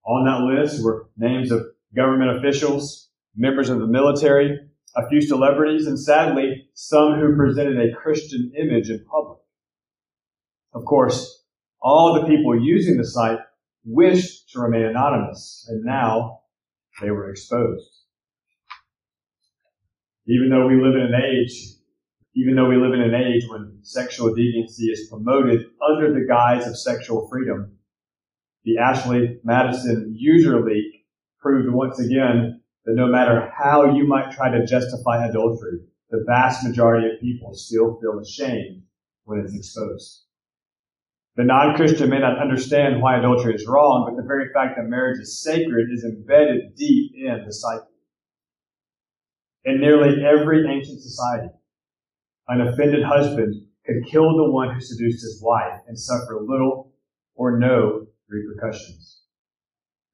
On 0.05 0.25
that 0.25 0.41
list 0.41 0.83
were 0.83 1.09
names 1.17 1.51
of 1.51 1.65
government 1.95 2.37
officials, 2.37 3.09
members 3.35 3.69
of 3.69 3.79
the 3.79 3.87
military, 3.87 4.57
a 4.95 5.07
few 5.09 5.21
celebrities, 5.21 5.87
and 5.87 5.99
sadly, 5.99 6.67
some 6.73 7.19
who 7.19 7.35
presented 7.35 7.79
a 7.79 7.95
Christian 7.95 8.51
image 8.57 8.89
in 8.89 9.05
public. 9.05 9.39
Of 10.73 10.85
course, 10.85 11.43
all 11.81 12.13
the 12.13 12.27
people 12.27 12.59
using 12.59 12.97
the 12.97 13.05
site 13.05 13.39
wished 13.85 14.49
to 14.51 14.59
remain 14.59 14.83
anonymous, 14.83 15.65
and 15.69 15.83
now 15.83 16.41
they 17.01 17.11
were 17.11 17.29
exposed. 17.29 17.89
Even 20.27 20.49
though 20.49 20.67
we 20.67 20.75
live 20.75 20.95
in 20.95 21.13
an 21.13 21.15
age, 21.15 21.80
even 22.33 22.55
though 22.55 22.69
we 22.69 22.77
live 22.77 22.93
in 22.93 23.01
an 23.01 23.15
age 23.15 23.43
when 23.49 23.79
sexual 23.81 24.29
deviancy 24.29 24.89
is 24.91 25.07
promoted 25.09 25.65
under 25.87 26.13
the 26.13 26.25
guise 26.25 26.67
of 26.67 26.77
sexual 26.79 27.27
freedom, 27.29 27.77
the 28.63 28.77
Ashley 28.77 29.39
Madison 29.43 30.15
user 30.17 30.63
leak 30.63 31.05
proved 31.39 31.73
once 31.73 31.99
again 31.99 32.61
that 32.85 32.95
no 32.95 33.07
matter 33.07 33.51
how 33.57 33.93
you 33.93 34.07
might 34.07 34.31
try 34.31 34.49
to 34.49 34.65
justify 34.65 35.25
adultery, 35.25 35.79
the 36.09 36.23
vast 36.25 36.63
majority 36.65 37.07
of 37.07 37.19
people 37.19 37.53
still 37.53 37.99
feel 37.99 38.19
ashamed 38.19 38.83
when 39.25 39.39
it's 39.39 39.55
exposed. 39.55 40.23
The 41.35 41.43
non-Christian 41.43 42.09
may 42.09 42.19
not 42.19 42.39
understand 42.39 43.01
why 43.01 43.17
adultery 43.17 43.55
is 43.55 43.65
wrong, 43.65 44.05
but 44.05 44.21
the 44.21 44.27
very 44.27 44.51
fact 44.53 44.75
that 44.77 44.89
marriage 44.89 45.19
is 45.19 45.41
sacred 45.41 45.89
is 45.91 46.03
embedded 46.03 46.75
deep 46.75 47.13
in 47.15 47.43
the 47.45 47.53
psyche. 47.53 47.85
In 49.63 49.79
nearly 49.79 50.25
every 50.25 50.65
ancient 50.67 51.01
society, 51.01 51.49
an 52.51 52.67
offended 52.67 53.03
husband 53.03 53.55
could 53.85 54.05
kill 54.09 54.35
the 54.35 54.51
one 54.51 54.73
who 54.73 54.81
seduced 54.81 55.23
his 55.23 55.41
wife 55.41 55.79
and 55.87 55.97
suffer 55.97 56.39
little 56.41 56.91
or 57.35 57.57
no 57.57 58.07
repercussions. 58.27 59.21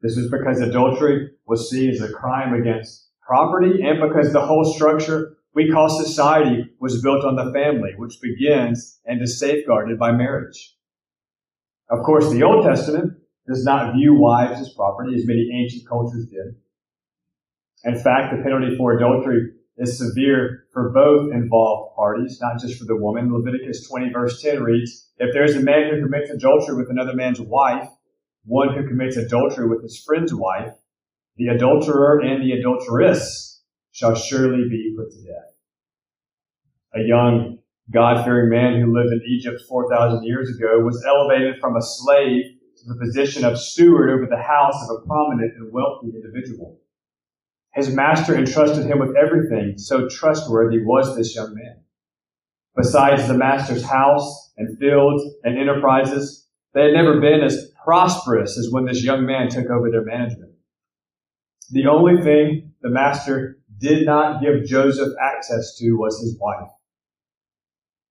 This 0.02 0.16
was 0.16 0.30
because 0.30 0.62
adultery 0.62 1.32
was 1.48 1.70
seen 1.70 1.90
as 1.90 2.02
a 2.02 2.14
crime 2.14 2.54
against 2.54 3.08
property 3.26 3.82
and 3.82 4.00
because 4.00 4.32
the 4.32 4.46
whole 4.46 4.64
structure 4.64 5.38
we 5.54 5.72
call 5.72 5.90
society 5.90 6.70
was 6.80 7.02
built 7.02 7.26
on 7.26 7.36
the 7.36 7.52
family, 7.52 7.92
which 7.98 8.22
begins 8.22 9.00
and 9.06 9.20
is 9.22 9.40
safeguarded 9.40 9.98
by 9.98 10.12
marriage. 10.12 10.76
Of 11.90 12.04
course, 12.04 12.30
the 12.30 12.44
Old 12.44 12.64
Testament 12.64 13.14
does 13.48 13.64
not 13.64 13.96
view 13.96 14.14
wives 14.14 14.62
as 14.62 14.70
property 14.70 15.16
as 15.16 15.26
many 15.26 15.50
ancient 15.52 15.88
cultures 15.88 16.28
did. 16.28 16.56
In 17.86 17.96
fact, 17.98 18.36
the 18.36 18.44
penalty 18.44 18.78
for 18.78 18.96
adultery 18.96 19.54
is 19.78 19.98
severe 19.98 20.66
for 20.74 20.92
both 20.92 21.32
involved 21.32 21.96
parties, 21.96 22.40
not 22.42 22.60
just 22.60 22.80
for 22.80 22.86
the 22.86 22.96
woman. 22.96 23.32
Leviticus 23.32 23.88
20 23.88 24.12
verse 24.12 24.42
10 24.42 24.64
reads, 24.64 25.10
If 25.18 25.34
there 25.34 25.44
is 25.44 25.56
a 25.56 25.62
man 25.62 25.90
who 25.90 26.02
commits 26.02 26.32
adultery 26.32 26.76
with 26.76 26.90
another 26.90 27.14
man's 27.14 27.40
wife, 27.40 27.88
one 28.46 28.76
who 28.76 28.88
commits 28.88 29.18
adultery 29.18 29.68
with 29.68 29.84
his 29.84 30.02
friend's 30.06 30.34
wife, 30.34 30.74
the 31.38 31.48
adulterer 31.48 32.20
and 32.20 32.42
the 32.44 32.54
adulteress 32.54 33.62
shall 33.92 34.16
surely 34.16 34.68
be 34.70 34.96
put 34.98 35.12
to 35.12 35.18
death. 35.24 35.54
A 36.96 37.02
young 37.02 37.60
God-fearing 37.92 38.50
man 38.50 38.82
who 38.82 38.94
lived 38.94 39.12
in 39.12 39.22
Egypt 39.28 39.62
4,000 39.70 40.24
years 40.24 40.50
ago 40.50 40.80
was 40.80 41.04
elevated 41.06 41.60
from 41.62 41.76
a 41.76 41.82
slave 41.82 42.44
to 42.78 42.88
to 42.88 42.94
the 42.94 43.00
position 43.00 43.44
of 43.44 43.58
steward 43.58 44.10
over 44.10 44.28
the 44.30 44.42
house 44.42 44.76
of 44.84 44.98
a 44.98 45.06
prominent 45.06 45.54
and 45.58 45.72
wealthy 45.72 46.12
individual. 46.14 46.80
His 47.78 47.94
master 47.94 48.36
entrusted 48.36 48.88
him 48.88 48.98
with 48.98 49.16
everything, 49.16 49.78
so 49.78 50.10
trustworthy 50.10 50.84
was 50.84 51.16
this 51.16 51.36
young 51.36 51.54
man. 51.54 51.84
Besides 52.76 53.28
the 53.28 53.36
master's 53.36 53.84
house 53.84 54.52
and 54.58 54.80
fields 54.80 55.24
and 55.44 55.60
enterprises, 55.60 56.48
they 56.74 56.86
had 56.86 56.94
never 56.94 57.22
been 57.22 57.44
as 57.44 57.72
prosperous 57.86 58.58
as 58.58 58.70
when 58.72 58.86
this 58.86 59.04
young 59.04 59.28
man 59.28 59.50
took 59.50 59.70
over 59.70 59.92
their 59.92 60.04
management. 60.04 60.54
The 61.70 61.86
only 61.86 62.20
thing 62.24 62.74
the 62.82 62.90
master 62.90 63.60
did 63.78 64.08
not 64.08 64.42
give 64.42 64.66
Joseph 64.66 65.14
access 65.22 65.78
to 65.78 65.92
was 66.00 66.20
his 66.20 66.36
wife. 66.40 66.72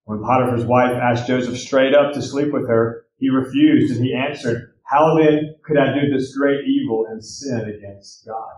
When 0.05 0.23
Potiphar's 0.23 0.65
wife 0.65 0.93
asked 0.93 1.27
Joseph 1.27 1.59
straight 1.59 1.93
up 1.93 2.13
to 2.13 2.23
sleep 2.23 2.53
with 2.53 2.69
her, 2.69 3.05
he 3.17 3.31
refused 3.31 3.97
and 3.97 4.05
he 4.05 4.15
answered, 4.15 4.75
How 4.85 5.17
then 5.19 5.57
could 5.65 5.77
I 5.77 5.93
do 5.93 6.09
this 6.09 6.37
great 6.37 6.61
evil 6.69 7.07
and 7.11 7.25
sin 7.25 7.63
against 7.63 8.25
God? 8.25 8.55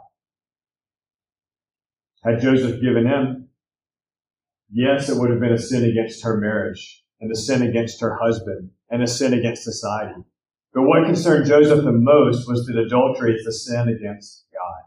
Had 2.25 2.41
Joseph 2.41 2.81
given 2.81 3.07
in, 3.07 3.49
yes, 4.71 5.09
it 5.09 5.17
would 5.19 5.31
have 5.31 5.41
been 5.41 5.53
a 5.53 5.59
sin 5.59 5.85
against 5.85 6.25
her 6.25 6.37
marriage 6.37 7.05
and 7.21 7.31
a 7.31 7.37
sin 7.37 7.63
against 7.63 8.01
her 8.01 8.19
husband 8.21 8.71
and 8.91 9.03
a 9.03 9.07
sin 9.07 9.35
against 9.35 9.63
society. 9.63 10.23
But 10.75 10.83
what 10.83 11.07
concerned 11.07 11.47
Joseph 11.47 11.85
the 11.85 11.93
most 11.93 12.49
was 12.49 12.67
that 12.67 12.79
adultery 12.79 13.35
is 13.35 13.47
a 13.47 13.53
sin 13.53 13.89
against 13.89 14.47
God. 14.53 14.83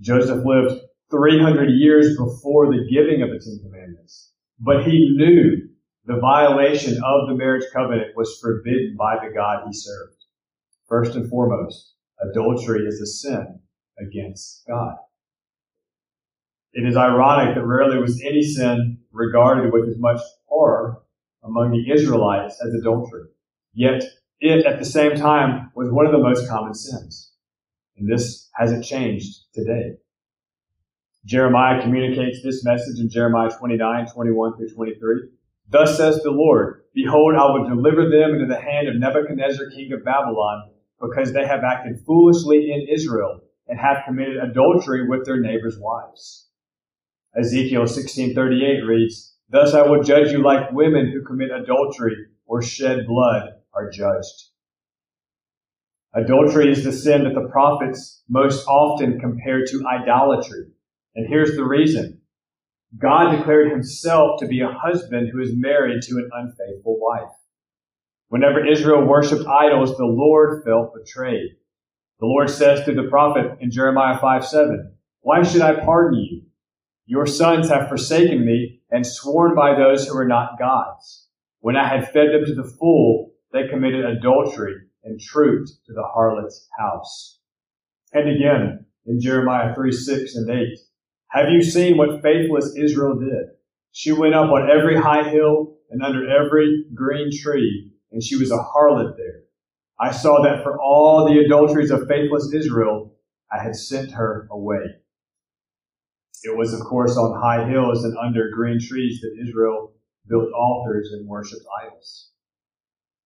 Joseph 0.00 0.44
lived 0.44 0.80
300 1.10 1.70
years 1.70 2.16
before 2.16 2.66
the 2.66 2.86
giving 2.90 3.22
of 3.22 3.30
the 3.30 3.38
Ten 3.38 3.60
Commandments. 3.62 4.32
But 4.58 4.84
he 4.84 5.14
knew 5.16 5.68
the 6.06 6.18
violation 6.18 6.94
of 7.04 7.28
the 7.28 7.34
marriage 7.34 7.64
covenant 7.72 8.16
was 8.16 8.38
forbidden 8.40 8.96
by 8.98 9.16
the 9.16 9.32
God 9.34 9.64
he 9.66 9.72
served. 9.72 10.16
First 10.88 11.14
and 11.14 11.28
foremost, 11.28 11.94
adultery 12.20 12.86
is 12.86 13.00
a 13.00 13.06
sin 13.06 13.60
against 13.98 14.64
God. 14.66 14.96
It 16.76 16.86
is 16.86 16.94
ironic 16.94 17.54
that 17.54 17.64
rarely 17.64 17.98
was 17.98 18.20
any 18.22 18.42
sin 18.42 18.98
regarded 19.10 19.72
with 19.72 19.88
as 19.88 19.96
much 19.98 20.20
horror 20.44 21.00
among 21.42 21.70
the 21.70 21.90
Israelites 21.90 22.60
as 22.62 22.74
adultery. 22.74 23.28
Yet 23.72 24.04
it, 24.40 24.66
at 24.66 24.78
the 24.78 24.84
same 24.84 25.14
time, 25.14 25.72
was 25.74 25.90
one 25.90 26.04
of 26.04 26.12
the 26.12 26.18
most 26.18 26.46
common 26.50 26.74
sins. 26.74 27.32
And 27.96 28.06
this 28.06 28.50
hasn't 28.52 28.84
changed 28.84 29.38
today. 29.54 29.96
Jeremiah 31.24 31.80
communicates 31.80 32.42
this 32.42 32.62
message 32.62 33.00
in 33.00 33.08
Jeremiah 33.08 33.48
29, 33.58 34.08
21 34.08 34.58
through 34.58 34.68
23. 34.68 35.30
Thus 35.70 35.96
says 35.96 36.22
the 36.22 36.30
Lord, 36.30 36.82
Behold, 36.92 37.36
I 37.36 37.52
will 37.52 37.66
deliver 37.66 38.02
them 38.10 38.34
into 38.34 38.46
the 38.46 38.60
hand 38.60 38.86
of 38.86 38.96
Nebuchadnezzar, 38.96 39.70
king 39.70 39.94
of 39.94 40.04
Babylon, 40.04 40.68
because 41.00 41.32
they 41.32 41.46
have 41.46 41.64
acted 41.64 42.04
foolishly 42.04 42.70
in 42.70 42.86
Israel 42.94 43.40
and 43.66 43.80
have 43.80 44.04
committed 44.06 44.36
adultery 44.36 45.08
with 45.08 45.24
their 45.24 45.40
neighbors' 45.40 45.78
wives. 45.78 46.45
Ezekiel 47.38 47.82
16:38 47.82 48.86
reads, 48.86 49.36
Thus 49.50 49.74
I 49.74 49.82
will 49.82 50.02
judge 50.02 50.32
you 50.32 50.42
like 50.42 50.72
women 50.72 51.12
who 51.12 51.22
commit 51.22 51.50
adultery 51.50 52.16
or 52.46 52.62
shed 52.62 53.06
blood 53.06 53.50
are 53.74 53.90
judged. 53.90 54.52
Adultery 56.14 56.70
is 56.72 56.82
the 56.82 56.92
sin 56.92 57.24
that 57.24 57.34
the 57.34 57.48
prophets 57.50 58.22
most 58.26 58.66
often 58.66 59.20
compare 59.20 59.66
to 59.66 59.84
idolatry. 59.86 60.64
And 61.14 61.28
here's 61.28 61.56
the 61.56 61.64
reason. 61.64 62.22
God 62.96 63.36
declared 63.36 63.70
himself 63.70 64.40
to 64.40 64.46
be 64.46 64.60
a 64.62 64.72
husband 64.72 65.28
who 65.30 65.40
is 65.42 65.54
married 65.54 66.00
to 66.04 66.14
an 66.14 66.30
unfaithful 66.32 66.98
wife. 66.98 67.32
Whenever 68.28 68.66
Israel 68.66 69.06
worshiped 69.06 69.46
idols, 69.46 69.94
the 69.98 70.06
Lord 70.06 70.64
felt 70.64 70.94
betrayed. 70.94 71.50
The 72.18 72.26
Lord 72.26 72.48
says 72.48 72.82
to 72.86 72.94
the 72.94 73.10
prophet 73.10 73.58
in 73.60 73.70
Jeremiah 73.70 74.18
5 74.18 74.46
7, 74.46 74.94
Why 75.20 75.42
should 75.42 75.60
I 75.60 75.84
pardon 75.84 76.20
you? 76.20 76.45
Your 77.08 77.24
sons 77.24 77.68
have 77.68 77.88
forsaken 77.88 78.44
me 78.44 78.80
and 78.90 79.06
sworn 79.06 79.54
by 79.54 79.76
those 79.76 80.06
who 80.06 80.16
are 80.16 80.26
not 80.26 80.58
God's. 80.58 81.28
When 81.60 81.76
I 81.76 81.88
had 81.88 82.12
fed 82.12 82.30
them 82.32 82.44
to 82.46 82.54
the 82.54 82.68
full, 82.78 83.32
they 83.52 83.68
committed 83.68 84.04
adultery 84.04 84.74
and 85.04 85.20
trooped 85.20 85.70
to 85.86 85.92
the 85.92 86.02
harlot's 86.02 86.68
house. 86.76 87.38
And 88.12 88.28
again, 88.28 88.86
in 89.06 89.20
Jeremiah 89.20 89.72
3 89.72 89.92
6 89.92 90.34
and 90.34 90.50
8, 90.50 90.66
have 91.28 91.50
you 91.50 91.62
seen 91.62 91.96
what 91.96 92.22
faithless 92.22 92.74
Israel 92.76 93.16
did? 93.18 93.50
She 93.92 94.10
went 94.10 94.34
up 94.34 94.50
on 94.50 94.68
every 94.68 95.00
high 95.00 95.28
hill 95.28 95.76
and 95.90 96.02
under 96.02 96.28
every 96.28 96.86
green 96.92 97.30
tree, 97.32 97.92
and 98.10 98.22
she 98.22 98.36
was 98.36 98.50
a 98.50 98.56
harlot 98.56 99.16
there. 99.16 99.44
I 100.00 100.10
saw 100.10 100.42
that 100.42 100.64
for 100.64 100.80
all 100.80 101.24
the 101.24 101.38
adulteries 101.38 101.92
of 101.92 102.08
faithless 102.08 102.52
Israel, 102.52 103.14
I 103.52 103.62
had 103.62 103.76
sent 103.76 104.12
her 104.12 104.48
away. 104.50 104.96
It 106.46 106.56
was, 106.56 106.72
of 106.72 106.80
course, 106.86 107.16
on 107.16 107.40
high 107.40 107.68
hills 107.68 108.04
and 108.04 108.16
under 108.16 108.50
green 108.54 108.78
trees 108.80 109.20
that 109.20 109.36
Israel 109.42 109.94
built 110.28 110.48
altars 110.52 111.10
and 111.12 111.28
worshipped 111.28 111.66
idols. 111.84 112.30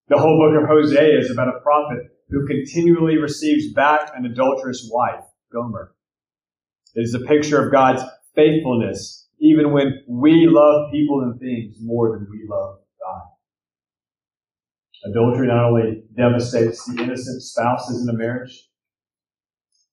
The 0.08 0.16
whole 0.16 0.38
book 0.38 0.62
of 0.62 0.68
Hosea 0.68 1.18
is 1.18 1.30
about 1.30 1.48
a 1.48 1.60
prophet 1.60 1.98
who 2.30 2.46
continually 2.46 3.18
receives 3.18 3.74
back 3.74 4.10
an 4.14 4.24
adulterous 4.24 4.88
wife, 4.90 5.24
Gomer. 5.52 5.94
It 6.94 7.02
is 7.02 7.14
a 7.14 7.20
picture 7.20 7.64
of 7.64 7.72
God's 7.72 8.02
faithfulness, 8.34 9.28
even 9.38 9.72
when 9.72 10.02
we 10.08 10.48
love 10.50 10.90
people 10.90 11.20
and 11.20 11.38
things 11.38 11.76
more 11.80 12.16
than 12.16 12.26
we 12.30 12.46
love 12.48 12.78
God. 13.04 13.22
Adultery 15.10 15.46
not 15.46 15.66
only 15.66 16.04
devastates 16.16 16.84
the 16.86 17.02
innocent 17.02 17.42
spouses 17.42 18.02
in 18.02 18.08
a 18.14 18.16
marriage, 18.16 18.68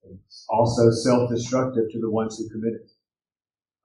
it's 0.10 0.46
also 0.50 0.90
self-destructive 0.92 1.92
to 1.92 2.00
the 2.00 2.10
ones 2.10 2.38
who 2.38 2.50
commit 2.50 2.74
it. 2.74 2.92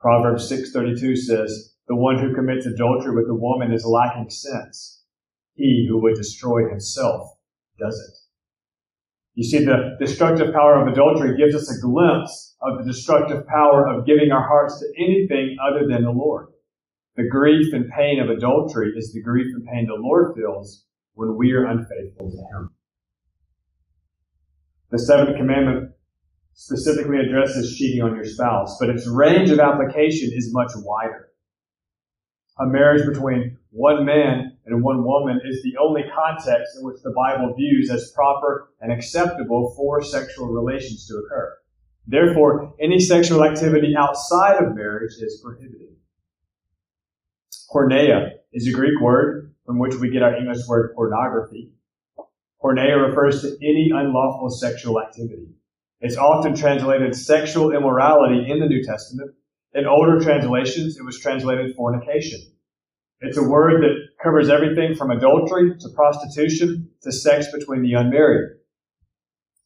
Proverbs 0.03 0.49
6:32 0.49 1.17
says, 1.17 1.77
"The 1.87 1.95
one 1.95 2.19
who 2.19 2.35
commits 2.35 2.67
adultery 2.67 3.15
with 3.15 3.31
a 3.31 3.35
woman 3.35 3.73
is 3.73 3.87
lacking 3.87 4.31
sense. 4.31 5.05
He 5.55 5.87
who 5.89 6.03
would 6.03 6.17
destroy 6.17 6.69
himself 6.69 7.39
does 7.79 7.97
it." 8.01 8.19
You 9.35 9.45
see, 9.45 9.65
the 9.65 9.97
destructive 10.01 10.53
power 10.53 10.75
of 10.83 10.89
adultery 10.89 11.37
gives 11.37 11.55
us 11.55 11.71
a 11.71 11.81
glimpse 11.81 12.57
of 12.61 12.79
the 12.79 12.85
destructive 12.85 13.47
power 13.47 13.87
of 13.87 14.05
giving 14.05 14.33
our 14.33 14.43
hearts 14.43 14.81
to 14.81 14.93
anything 14.99 15.57
other 15.63 15.87
than 15.87 16.03
the 16.03 16.11
Lord. 16.11 16.49
The 17.15 17.29
grief 17.29 17.73
and 17.73 17.89
pain 17.89 18.19
of 18.19 18.29
adultery 18.29 18.93
is 18.97 19.13
the 19.13 19.23
grief 19.23 19.55
and 19.55 19.65
pain 19.65 19.87
the 19.87 19.95
Lord 19.95 20.35
feels 20.35 20.85
when 21.15 21.37
we 21.37 21.53
are 21.53 21.65
unfaithful 21.65 22.29
to 22.31 22.37
Him. 22.37 22.71
The 24.91 24.99
seventh 24.99 25.37
commandment 25.37 25.92
specifically 26.55 27.19
addresses 27.19 27.77
cheating 27.77 28.03
on 28.03 28.15
your 28.15 28.25
spouse, 28.25 28.77
but 28.79 28.91
its 28.91 29.07
range 29.07 29.51
of 29.51 29.59
application 29.59 30.31
is 30.33 30.53
much 30.53 30.71
wider. 30.77 31.29
A 32.59 32.67
marriage 32.67 33.07
between 33.07 33.57
one 33.71 34.05
man 34.05 34.57
and 34.67 34.85
one 34.85 35.05
woman 35.05 35.41
is 35.45 35.63
the 35.63 35.77
only 35.81 36.03
context 36.15 36.77
in 36.79 36.85
which 36.85 37.01
the 37.03 37.15
Bible 37.17 37.55
views 37.55 37.91
as 37.91 38.13
proper 38.15 38.69
and 38.81 38.93
acceptable 38.93 39.73
for 39.77 40.03
sexual 40.03 40.49
relations 40.49 41.07
to 41.07 41.15
occur. 41.17 41.57
Therefore, 42.07 42.75
any 42.81 43.01
sexual 43.01 43.45
activity 43.45 43.95
outside 43.97 44.63
of 44.63 44.75
marriage 44.75 45.15
is 45.21 45.41
prohibited. 45.43 45.97
Porneia 47.73 48.33
is 48.53 48.69
a 48.69 48.73
Greek 48.73 49.01
word 49.01 49.55
from 49.65 49.79
which 49.79 49.95
we 49.95 50.11
get 50.11 50.23
our 50.23 50.37
English 50.37 50.67
word 50.69 50.93
pornography. 50.95 51.73
Porneia 52.63 53.09
refers 53.09 53.41
to 53.43 53.57
any 53.63 53.91
unlawful 53.95 54.51
sexual 54.51 55.01
activity. 55.01 55.55
It's 56.03 56.17
often 56.17 56.57
translated 56.57 57.15
sexual 57.15 57.71
immorality 57.71 58.51
in 58.51 58.59
the 58.59 58.67
New 58.67 58.83
Testament. 58.83 59.31
In 59.73 59.87
older 59.87 60.19
translations, 60.21 60.99
it 60.99 61.05
was 61.05 61.21
translated 61.21 61.77
fornication. 61.77 62.41
It's 63.21 63.37
a 63.37 63.49
word 63.49 63.83
that 63.83 63.95
covers 64.21 64.49
everything 64.49 64.97
from 64.97 65.13
adultery 65.13 65.79
to 65.79 65.89
prostitution 65.91 66.91
to 67.03 67.13
sex 67.13 67.47
between 67.53 67.83
the 67.83 67.95
unmarried. 67.95 68.51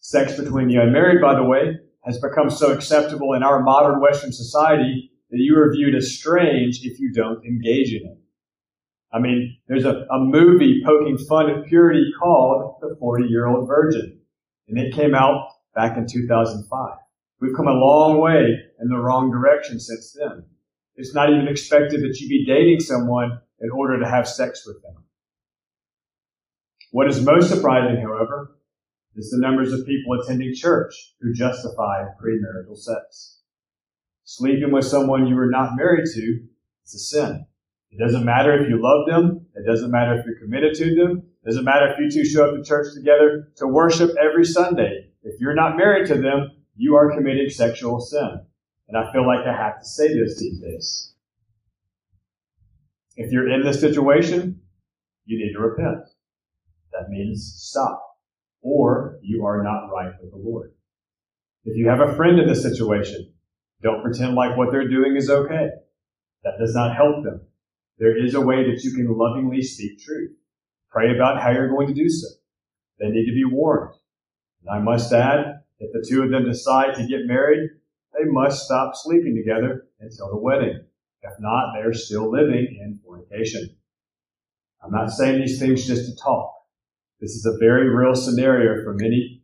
Sex 0.01 0.39
between 0.39 0.69
the 0.69 0.77
unmarried, 0.77 1.23
by 1.23 1.35
the 1.35 1.43
way, 1.43 1.79
has 2.05 2.21
become 2.21 2.51
so 2.51 2.71
acceptable 2.71 3.33
in 3.33 3.43
our 3.43 3.63
modern 3.63 4.03
Western 4.03 4.31
society 4.31 5.11
that 5.31 5.39
you 5.39 5.59
are 5.59 5.73
viewed 5.73 5.95
as 5.95 6.15
strange 6.15 6.81
if 6.83 7.01
you 7.01 7.13
don't 7.15 7.43
engage 7.47 7.95
in 7.95 8.07
it. 8.07 8.19
I 9.11 9.21
mean, 9.21 9.57
there's 9.69 9.87
a, 9.87 10.05
a 10.11 10.19
movie 10.19 10.83
poking 10.85 11.17
fun 11.17 11.49
at 11.49 11.65
purity 11.65 12.13
called 12.21 12.75
The 12.83 12.95
40 13.01 13.25
Year 13.25 13.47
Old 13.47 13.67
Virgin, 13.67 14.21
and 14.69 14.79
it 14.79 14.93
came 14.93 15.15
out 15.15 15.49
back 15.77 15.97
in 15.97 16.07
2005. 16.09 16.97
We've 17.41 17.55
come 17.55 17.69
a 17.69 17.73
long 17.73 18.19
way 18.19 18.59
in 18.81 18.89
the 18.89 18.97
wrong 18.97 19.31
direction 19.31 19.79
since 19.79 20.17
then. 20.19 20.45
It's 20.97 21.15
not 21.15 21.31
even 21.31 21.47
expected 21.47 22.01
that 22.01 22.19
you 22.19 22.29
be 22.29 22.47
dating 22.47 22.81
someone 22.81 23.39
in 23.61 23.71
order 23.71 24.01
to 24.01 24.09
have 24.09 24.27
sex 24.27 24.67
with 24.67 24.83
them. 24.83 25.05
What 26.91 27.09
is 27.09 27.23
most 27.23 27.51
surprising, 27.51 28.01
however, 28.01 28.57
is 29.17 29.31
the 29.31 29.39
numbers 29.39 29.73
of 29.73 29.87
people 29.87 30.19
attending 30.19 30.55
church 30.55 30.95
who 31.21 31.35
justify 31.35 32.05
premarital 32.23 32.77
sex. 32.77 33.41
Sleeping 34.25 34.73
with 34.73 34.87
someone 34.87 35.27
you 35.27 35.39
are 35.39 35.51
not 35.51 35.77
married 35.77 36.07
to 36.15 36.41
is 36.85 36.95
a 36.95 36.99
sin. 36.99 37.47
It 37.91 37.99
doesn't 37.99 38.25
matter 38.25 38.59
if 38.59 38.69
you 38.69 38.81
love 38.83 39.07
them. 39.07 39.47
It 39.55 39.67
doesn't 39.67 39.91
matter 39.91 40.19
if 40.19 40.25
you're 40.27 40.39
committed 40.39 40.75
to 40.77 40.95
them. 40.95 41.23
It 41.43 41.47
Doesn't 41.47 41.65
matter 41.65 41.93
if 41.93 41.99
you 41.99 42.11
two 42.11 42.29
show 42.29 42.49
up 42.49 42.57
to 42.57 42.63
church 42.63 42.95
together 42.95 43.53
to 43.57 43.67
worship 43.67 44.11
every 44.21 44.45
Sunday. 44.45 45.11
If 45.27 45.41
you're 45.41 45.55
not 45.55 45.77
married 45.77 46.07
to 46.07 46.15
them, 46.15 46.53
you 46.77 46.95
are 46.95 47.13
committing 47.13 47.51
sexual 47.51 48.01
sin. 48.01 48.43
And 48.89 48.97
I 48.97 49.13
feel 49.13 49.27
like 49.27 49.45
I 49.45 49.57
have 49.57 49.81
to 49.81 49.85
say 49.85 50.07
this 50.07 50.39
these 50.39 50.61
days. 50.61 51.15
If 53.17 53.33
you're 53.33 53.51
in 53.51 53.65
this 53.65 53.81
situation, 53.81 54.61
you 55.25 55.45
need 55.45 55.53
to 55.55 55.59
repent. 55.59 56.05
That 56.93 57.09
means 57.09 57.55
stop. 57.57 58.01
Or 58.63 59.19
you 59.21 59.45
are 59.45 59.65
not 59.65 59.89
right 59.93 60.13
with 60.23 60.31
the 60.31 60.39
Lord. 60.39 60.73
If 61.65 61.77
you 61.77 61.89
have 61.89 62.01
a 62.01 62.15
friend 62.15 62.39
in 62.39 62.47
this 62.47 62.63
situation, 62.63 63.33
don't 63.83 64.03
pretend 64.03 64.37
like 64.37 64.57
what 64.57 64.71
they're 64.71 64.89
doing 64.89 65.17
is 65.17 65.29
okay. 65.29 65.71
That 66.45 66.59
does 66.61 66.73
not 66.73 66.95
help 66.95 67.25
them. 67.25 67.41
There 67.99 68.17
is 68.17 68.35
a 68.35 68.41
way 68.41 68.71
that 68.71 68.85
you 68.85 68.93
can 68.93 69.09
lovingly 69.09 69.63
speak 69.63 69.99
truth. 69.99 70.37
Pray 70.89 71.13
about 71.17 71.43
how 71.43 71.51
you're 71.51 71.71
going 71.71 71.89
to 71.89 71.95
do 71.95 72.09
so. 72.09 72.29
They 73.01 73.09
need 73.09 73.27
to 73.27 73.35
be 73.35 73.45
warned. 73.45 73.97
And 74.67 74.77
I 74.77 74.83
must 74.83 75.13
add, 75.13 75.63
if 75.79 75.93
the 75.93 76.05
two 76.09 76.23
of 76.23 76.31
them 76.31 76.45
decide 76.45 76.95
to 76.95 77.07
get 77.07 77.27
married, 77.27 77.71
they 78.13 78.25
must 78.25 78.65
stop 78.65 78.93
sleeping 78.95 79.37
together 79.37 79.87
until 80.01 80.29
the 80.29 80.39
wedding. 80.39 80.81
If 81.23 81.33
not, 81.39 81.73
they're 81.75 81.93
still 81.93 82.31
living 82.31 82.79
in 82.81 82.99
fornication. 83.05 83.77
I'm 84.83 84.91
not 84.91 85.11
saying 85.11 85.41
these 85.41 85.59
things 85.59 85.87
just 85.87 86.07
to 86.07 86.23
talk. 86.23 86.53
This 87.21 87.33
is 87.33 87.47
a 87.47 87.59
very 87.59 87.89
real 87.89 88.15
scenario 88.15 88.83
for 88.83 88.95
many 88.95 89.43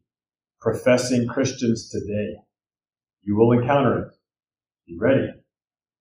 professing 0.60 1.26
Christians 1.26 1.88
today. 1.88 2.36
You 3.22 3.36
will 3.36 3.52
encounter 3.52 3.98
it. 3.98 4.08
Be 4.86 4.96
ready. 4.98 5.28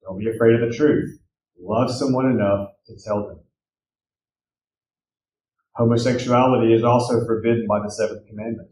Don't 0.04 0.20
be 0.20 0.30
afraid 0.30 0.56
of 0.56 0.70
the 0.70 0.76
truth. 0.76 1.20
Love 1.60 1.92
someone 1.92 2.32
enough 2.32 2.70
to 2.88 2.94
tell 3.04 3.28
them. 3.28 3.40
Homosexuality 5.74 6.74
is 6.74 6.84
also 6.84 7.26
forbidden 7.26 7.66
by 7.68 7.80
the 7.80 7.92
seventh 7.92 8.28
commandment. 8.28 8.72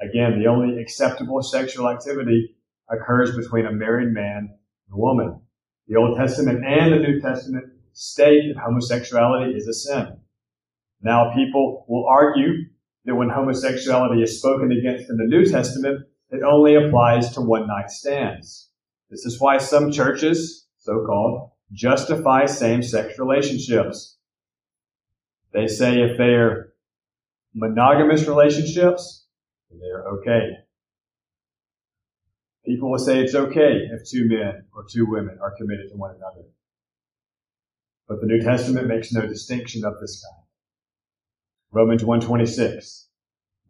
Again, 0.00 0.38
the 0.38 0.48
only 0.48 0.80
acceptable 0.80 1.42
sexual 1.42 1.88
activity 1.88 2.56
occurs 2.90 3.36
between 3.36 3.66
a 3.66 3.72
married 3.72 4.12
man 4.12 4.50
and 4.86 4.92
a 4.92 4.96
woman. 4.96 5.40
The 5.88 5.96
Old 5.96 6.16
Testament 6.16 6.64
and 6.64 6.92
the 6.92 6.98
New 6.98 7.20
Testament 7.20 7.64
state 7.92 8.42
that 8.48 8.60
homosexuality 8.60 9.54
is 9.54 9.68
a 9.68 9.72
sin. 9.72 10.18
Now 11.00 11.32
people 11.34 11.84
will 11.88 12.06
argue 12.06 12.64
that 13.04 13.14
when 13.14 13.28
homosexuality 13.28 14.22
is 14.22 14.38
spoken 14.38 14.72
against 14.72 15.10
in 15.10 15.16
the 15.16 15.26
New 15.26 15.44
Testament, 15.44 16.06
it 16.30 16.42
only 16.42 16.74
applies 16.74 17.32
to 17.34 17.40
one 17.40 17.66
night 17.66 17.90
stands. 17.90 18.70
This 19.10 19.24
is 19.26 19.40
why 19.40 19.58
some 19.58 19.92
churches, 19.92 20.66
so-called, 20.78 21.50
justify 21.72 22.46
same-sex 22.46 23.18
relationships. 23.18 24.16
They 25.52 25.66
say 25.66 26.00
if 26.00 26.18
they 26.18 26.34
are 26.34 26.72
monogamous 27.54 28.26
relationships, 28.26 29.23
they're 29.80 30.06
okay. 30.08 30.50
People 32.64 32.90
will 32.90 32.98
say 32.98 33.20
it's 33.20 33.34
okay 33.34 33.88
if 33.92 34.08
two 34.08 34.26
men 34.26 34.64
or 34.74 34.86
two 34.90 35.06
women 35.06 35.38
are 35.42 35.54
committed 35.56 35.90
to 35.90 35.96
one 35.96 36.14
another. 36.16 36.48
But 38.08 38.20
the 38.20 38.26
New 38.26 38.40
Testament 38.40 38.88
makes 38.88 39.12
no 39.12 39.26
distinction 39.26 39.84
of 39.84 40.00
this 40.00 40.22
kind. 40.22 40.44
Romans 41.72 42.04
126. 42.04 43.08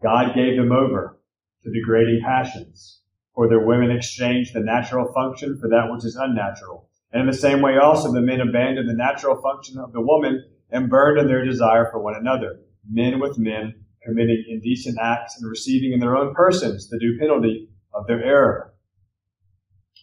God 0.02 0.34
gave 0.34 0.56
them 0.56 0.72
over 0.72 1.18
to 1.62 1.72
degrading 1.72 2.20
passions, 2.22 3.00
for 3.34 3.48
their 3.48 3.66
women 3.66 3.90
exchanged 3.90 4.54
the 4.54 4.60
natural 4.60 5.12
function 5.12 5.58
for 5.58 5.68
that 5.70 5.90
which 5.90 6.04
is 6.04 6.16
unnatural. 6.16 6.88
And 7.12 7.22
in 7.22 7.26
the 7.26 7.32
same 7.32 7.62
way 7.62 7.78
also 7.78 8.12
the 8.12 8.20
men 8.20 8.40
abandoned 8.40 8.88
the 8.88 8.94
natural 8.94 9.40
function 9.40 9.78
of 9.78 9.92
the 9.92 10.00
woman 10.00 10.44
and 10.70 10.90
burned 10.90 11.18
in 11.18 11.28
their 11.28 11.44
desire 11.44 11.88
for 11.90 12.00
one 12.02 12.16
another, 12.16 12.60
men 12.88 13.20
with 13.20 13.38
men 13.38 13.83
committing 14.04 14.44
indecent 14.48 14.98
acts 15.00 15.40
and 15.40 15.48
receiving 15.48 15.92
in 15.92 16.00
their 16.00 16.16
own 16.16 16.34
persons 16.34 16.88
the 16.88 16.98
due 16.98 17.18
penalty 17.18 17.68
of 17.92 18.06
their 18.06 18.22
error. 18.22 18.74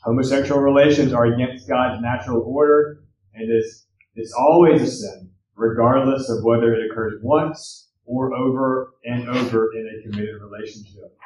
Homosexual 0.03 0.61
relations 0.61 1.13
are 1.13 1.25
against 1.25 1.69
God's 1.69 2.01
natural 2.01 2.41
order 2.41 3.03
and 3.33 3.51
is 3.51 3.85
it's 4.15 4.33
always 4.33 4.81
a 4.81 4.87
sin, 4.87 5.29
regardless 5.55 6.29
of 6.29 6.43
whether 6.43 6.73
it 6.73 6.91
occurs 6.91 7.19
once 7.21 7.89
or 8.05 8.33
over 8.33 8.93
and 9.05 9.29
over 9.29 9.69
in 9.73 9.87
a 9.87 10.09
committed 10.09 10.41
relationship. 10.41 11.17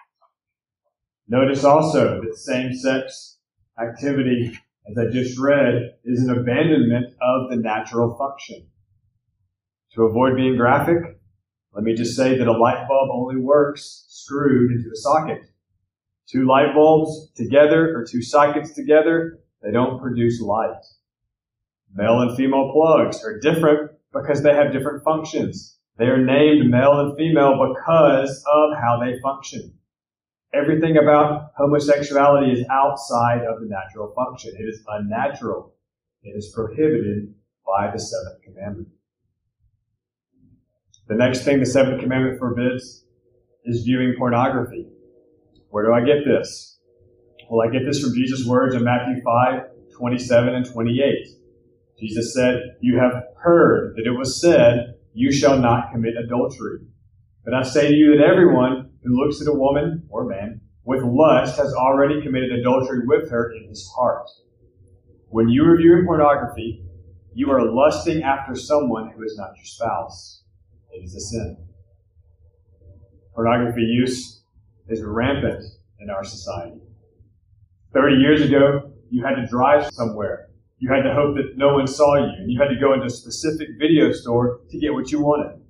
Notice 1.28 1.64
also 1.64 2.22
that 2.22 2.36
same-sex 2.36 3.40
activity, 3.82 4.56
as 4.88 4.98
I 4.98 5.12
just 5.12 5.40
read, 5.40 5.96
is 6.04 6.22
an 6.22 6.38
abandonment 6.38 7.16
of 7.22 7.50
the 7.50 7.56
natural 7.56 8.16
function. 8.18 8.68
To 9.94 10.04
avoid 10.04 10.36
being 10.36 10.58
graphic, 10.58 11.20
let 11.76 11.84
me 11.84 11.94
just 11.94 12.16
say 12.16 12.38
that 12.38 12.48
a 12.48 12.58
light 12.58 12.88
bulb 12.88 13.10
only 13.12 13.36
works 13.36 14.06
screwed 14.08 14.72
into 14.72 14.90
a 14.90 14.96
socket. 14.96 15.42
Two 16.26 16.48
light 16.48 16.74
bulbs 16.74 17.32
together 17.36 17.94
or 17.96 18.06
two 18.06 18.22
sockets 18.22 18.74
together, 18.74 19.40
they 19.62 19.72
don't 19.72 20.02
produce 20.02 20.40
light. 20.40 20.86
Male 21.94 22.22
and 22.22 22.38
female 22.38 22.72
plugs 22.72 23.24
are 23.26 23.40
different 23.40 23.92
because 24.14 24.42
they 24.42 24.54
have 24.54 24.72
different 24.72 25.04
functions. 25.04 25.78
They 25.98 26.06
are 26.06 26.18
named 26.18 26.70
male 26.70 27.00
and 27.00 27.18
female 27.18 27.74
because 27.74 28.44
of 28.54 28.78
how 28.78 29.02
they 29.04 29.20
function. 29.20 29.74
Everything 30.54 30.96
about 30.96 31.52
homosexuality 31.58 32.54
is 32.54 32.66
outside 32.72 33.42
of 33.42 33.60
the 33.60 33.68
natural 33.68 34.14
function. 34.16 34.54
It 34.58 34.64
is 34.64 34.82
unnatural. 34.88 35.74
It 36.24 36.32
is 36.38 36.54
prohibited 36.56 37.34
by 37.66 37.92
the 37.92 38.00
seventh 38.00 38.42
commandment. 38.44 38.95
The 41.08 41.16
next 41.16 41.44
thing 41.44 41.60
the 41.60 41.68
seventh 41.68 42.02
commandment 42.02 42.40
forbids 42.40 43.06
is 43.64 43.84
viewing 43.84 44.16
pornography. 44.18 44.88
Where 45.70 45.86
do 45.86 45.94
I 45.94 46.00
get 46.00 46.26
this? 46.26 46.80
Well, 47.48 47.68
I 47.68 47.72
get 47.72 47.86
this 47.86 48.02
from 48.02 48.16
Jesus' 48.16 48.48
words 48.48 48.74
in 48.74 48.84
Matthew 48.84 49.22
5, 49.24 49.62
27 49.96 50.56
and 50.56 50.66
28. 50.66 51.28
Jesus 52.00 52.34
said, 52.34 52.78
You 52.82 52.98
have 52.98 53.24
heard 53.38 53.94
that 53.96 54.08
it 54.08 54.18
was 54.18 54.42
said, 54.42 54.96
You 55.14 55.32
shall 55.32 55.60
not 55.60 55.92
commit 55.92 56.16
adultery. 56.18 56.80
But 57.44 57.54
I 57.54 57.62
say 57.62 57.88
to 57.88 57.94
you 57.94 58.18
that 58.18 58.26
everyone 58.26 58.90
who 59.04 59.16
looks 59.16 59.40
at 59.42 59.48
a 59.48 59.54
woman 59.54 60.08
or 60.10 60.26
man 60.26 60.62
with 60.86 61.04
lust 61.04 61.58
has 61.58 61.72
already 61.74 62.22
committed 62.24 62.52
adultery 62.52 63.02
with 63.06 63.30
her 63.30 63.52
in 63.52 63.70
his 63.70 63.88
heart. 63.96 64.28
When 65.30 65.50
you 65.50 65.66
are 65.66 65.78
viewing 65.78 66.06
pornography, 66.06 66.84
you 67.36 67.52
are 67.52 67.72
lusting 67.72 68.24
after 68.24 68.56
someone 68.56 69.12
who 69.12 69.24
is 69.24 69.36
not 69.38 69.56
your 69.56 69.66
spouse. 69.66 70.42
It 70.96 71.04
is 71.04 71.16
a 71.16 71.20
sin. 71.20 71.58
Pornography 73.34 73.82
use 73.82 74.44
is 74.88 75.04
rampant 75.04 75.62
in 76.00 76.10
our 76.10 76.24
society. 76.24 76.80
30 77.94 78.16
years 78.16 78.42
ago, 78.42 78.94
you 79.10 79.26
had 79.26 79.36
to 79.36 79.46
drive 79.46 79.90
somewhere. 79.92 80.48
You 80.80 80.94
had 80.94 81.04
to 81.04 81.14
hope 81.14 81.36
that 81.36 81.58
no 81.58 81.74
one 81.74 81.88
saw 81.88 82.16
you, 82.16 82.32
and 82.38 82.50
you 82.50 82.62
had 82.62 82.70
to 82.70 82.80
go 82.80 82.94
into 82.94 83.08
a 83.08 83.10
specific 83.10 83.68
video 83.78 84.14
store 84.14 84.62
to 84.70 84.80
get 84.80 84.94
what 84.94 85.12
you 85.12 85.20
wanted. 85.20 85.62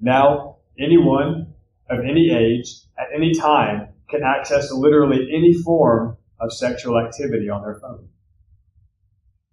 Now, 0.00 0.56
anyone 0.78 1.52
of 1.90 2.00
any 2.00 2.30
age, 2.30 2.74
at 2.98 3.08
any 3.14 3.34
time, 3.34 3.88
can 4.08 4.22
access 4.22 4.72
literally 4.72 5.28
any 5.30 5.52
form 5.52 6.16
of 6.40 6.52
sexual 6.52 6.98
activity 6.98 7.50
on 7.50 7.62
their 7.62 7.78
phone. 7.80 8.08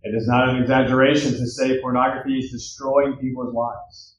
It 0.04 0.16
is 0.16 0.26
not 0.28 0.50
an 0.50 0.62
exaggeration 0.62 1.32
to 1.34 1.48
say 1.48 1.82
pornography 1.82 2.40
is 2.40 2.52
destroying 2.52 3.18
people's 3.18 3.54
lives. 3.54 4.18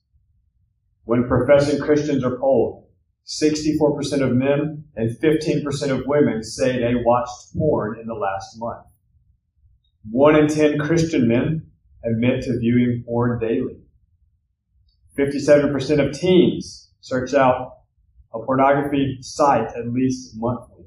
When 1.04 1.28
professing 1.28 1.80
Christians 1.80 2.22
are 2.24 2.38
polled, 2.38 2.86
64% 3.26 4.22
of 4.22 4.34
men 4.34 4.84
and 4.96 5.16
15% 5.18 5.90
of 5.90 6.06
women 6.06 6.42
say 6.42 6.78
they 6.78 6.94
watched 6.94 7.54
porn 7.56 7.98
in 8.00 8.06
the 8.06 8.14
last 8.14 8.58
month. 8.58 8.86
One 10.10 10.36
in 10.36 10.48
10 10.48 10.78
Christian 10.78 11.28
men 11.28 11.70
admit 12.04 12.42
to 12.44 12.58
viewing 12.58 13.04
porn 13.06 13.38
daily. 13.38 13.78
57% 15.18 16.06
of 16.06 16.18
teens 16.18 16.90
search 17.00 17.34
out 17.34 17.78
a 18.34 18.38
pornography 18.38 19.18
site 19.20 19.68
at 19.76 19.92
least 19.92 20.32
monthly. 20.36 20.86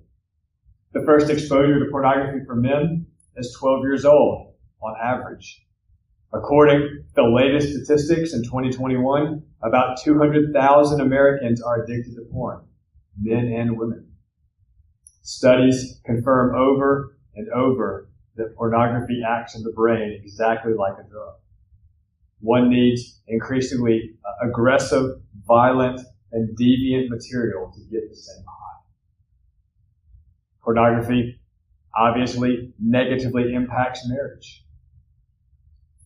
The 0.94 1.04
first 1.06 1.30
exposure 1.30 1.80
to 1.80 1.92
pornography 1.92 2.46
for 2.46 2.56
men 2.56 3.08
is 3.38 3.56
12 3.60 3.84
years 3.84 4.06
old 4.06 4.54
on 4.82 4.96
average. 5.02 5.65
According 6.34 6.80
to 6.80 7.04
the 7.16 7.24
latest 7.24 7.70
statistics 7.70 8.34
in 8.34 8.44
2021, 8.44 9.42
about 9.64 9.98
200,000 10.04 11.02
Americans 11.02 11.62
are 11.62 11.84
addicted 11.84 12.16
to 12.16 12.22
porn, 12.32 12.62
men 13.22 13.48
and 13.48 13.78
women. 13.78 14.08
Studies 15.22 16.02
confirm 16.06 16.56
over 16.56 17.18
and 17.36 17.50
over 17.50 18.10
that 18.36 18.56
pornography 18.56 19.22
acts 19.28 19.56
in 19.56 19.64
the 19.64 19.72
brain 19.72 20.20
exactly 20.22 20.74
like 20.74 20.94
a 20.94 21.10
drug. 21.10 21.36
One 22.42 22.70
needs 22.70 23.22
increasingly 23.28 24.16
uh, 24.26 24.50
aggressive, 24.50 25.22
violent, 25.48 26.02
and 26.32 26.58
deviant 26.58 27.10
material 27.10 27.72
to 27.74 27.80
get 27.90 28.10
the 28.10 28.16
same 28.16 28.44
high. 28.44 28.82
Pornography 30.64 31.40
obviously 31.96 32.74
negatively 32.80 33.54
impacts 33.54 34.08
marriage. 34.08 34.65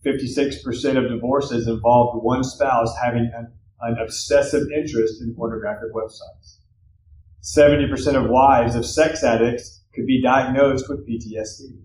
56% 0.06 0.98
of 0.98 1.10
divorces 1.10 1.68
involved 1.68 2.24
one 2.24 2.44
spouse 2.44 2.96
having 3.04 3.32
an 3.36 3.54
an 3.82 3.98
obsessive 3.98 4.68
interest 4.76 5.22
in 5.22 5.34
pornographic 5.36 5.94
websites. 5.94 6.58
70% 7.42 8.22
of 8.22 8.30
wives 8.30 8.76
of 8.76 8.86
sex 8.86 9.24
addicts 9.24 9.82
could 9.96 10.06
be 10.06 10.22
diagnosed 10.22 10.90
with 10.90 11.08
PTSD. 11.08 11.80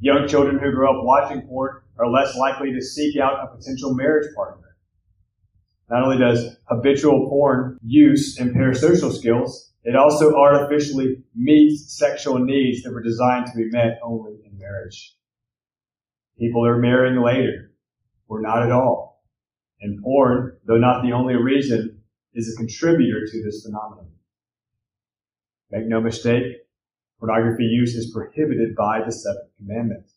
Young 0.00 0.28
children 0.28 0.58
who 0.58 0.72
grow 0.72 0.98
up 0.98 1.04
watching 1.04 1.42
porn 1.42 1.80
are 1.98 2.10
less 2.10 2.36
likely 2.36 2.72
to 2.72 2.80
seek 2.80 3.18
out 3.18 3.42
a 3.42 3.56
potential 3.56 3.94
marriage 3.94 4.32
partner. 4.34 4.76
Not 5.90 6.02
only 6.02 6.18
does 6.18 6.56
habitual 6.68 7.28
porn 7.28 7.78
use 7.82 8.38
impair 8.38 8.74
social 8.74 9.10
skills, 9.10 9.72
it 9.82 9.96
also 9.96 10.34
artificially 10.34 11.22
meets 11.34 11.96
sexual 11.96 12.38
needs 12.38 12.82
that 12.82 12.92
were 12.92 13.02
designed 13.02 13.46
to 13.46 13.56
be 13.56 13.68
met 13.70 13.98
only 14.02 14.32
in 14.44 14.58
marriage. 14.58 15.14
People 16.38 16.66
are 16.66 16.78
marrying 16.78 17.22
later, 17.22 17.72
or 18.28 18.40
not 18.40 18.62
at 18.62 18.72
all. 18.72 19.22
And 19.80 20.02
porn, 20.02 20.56
though 20.64 20.78
not 20.78 21.02
the 21.02 21.12
only 21.12 21.34
reason, 21.34 22.00
is 22.34 22.52
a 22.52 22.56
contributor 22.56 23.26
to 23.26 23.42
this 23.42 23.64
phenomenon. 23.64 24.10
Make 25.70 25.86
no 25.86 26.00
mistake, 26.00 26.44
pornography 27.18 27.64
use 27.64 27.94
is 27.94 28.12
prohibited 28.12 28.74
by 28.74 29.00
the 29.04 29.12
seventh 29.12 29.50
commandment. 29.56 30.10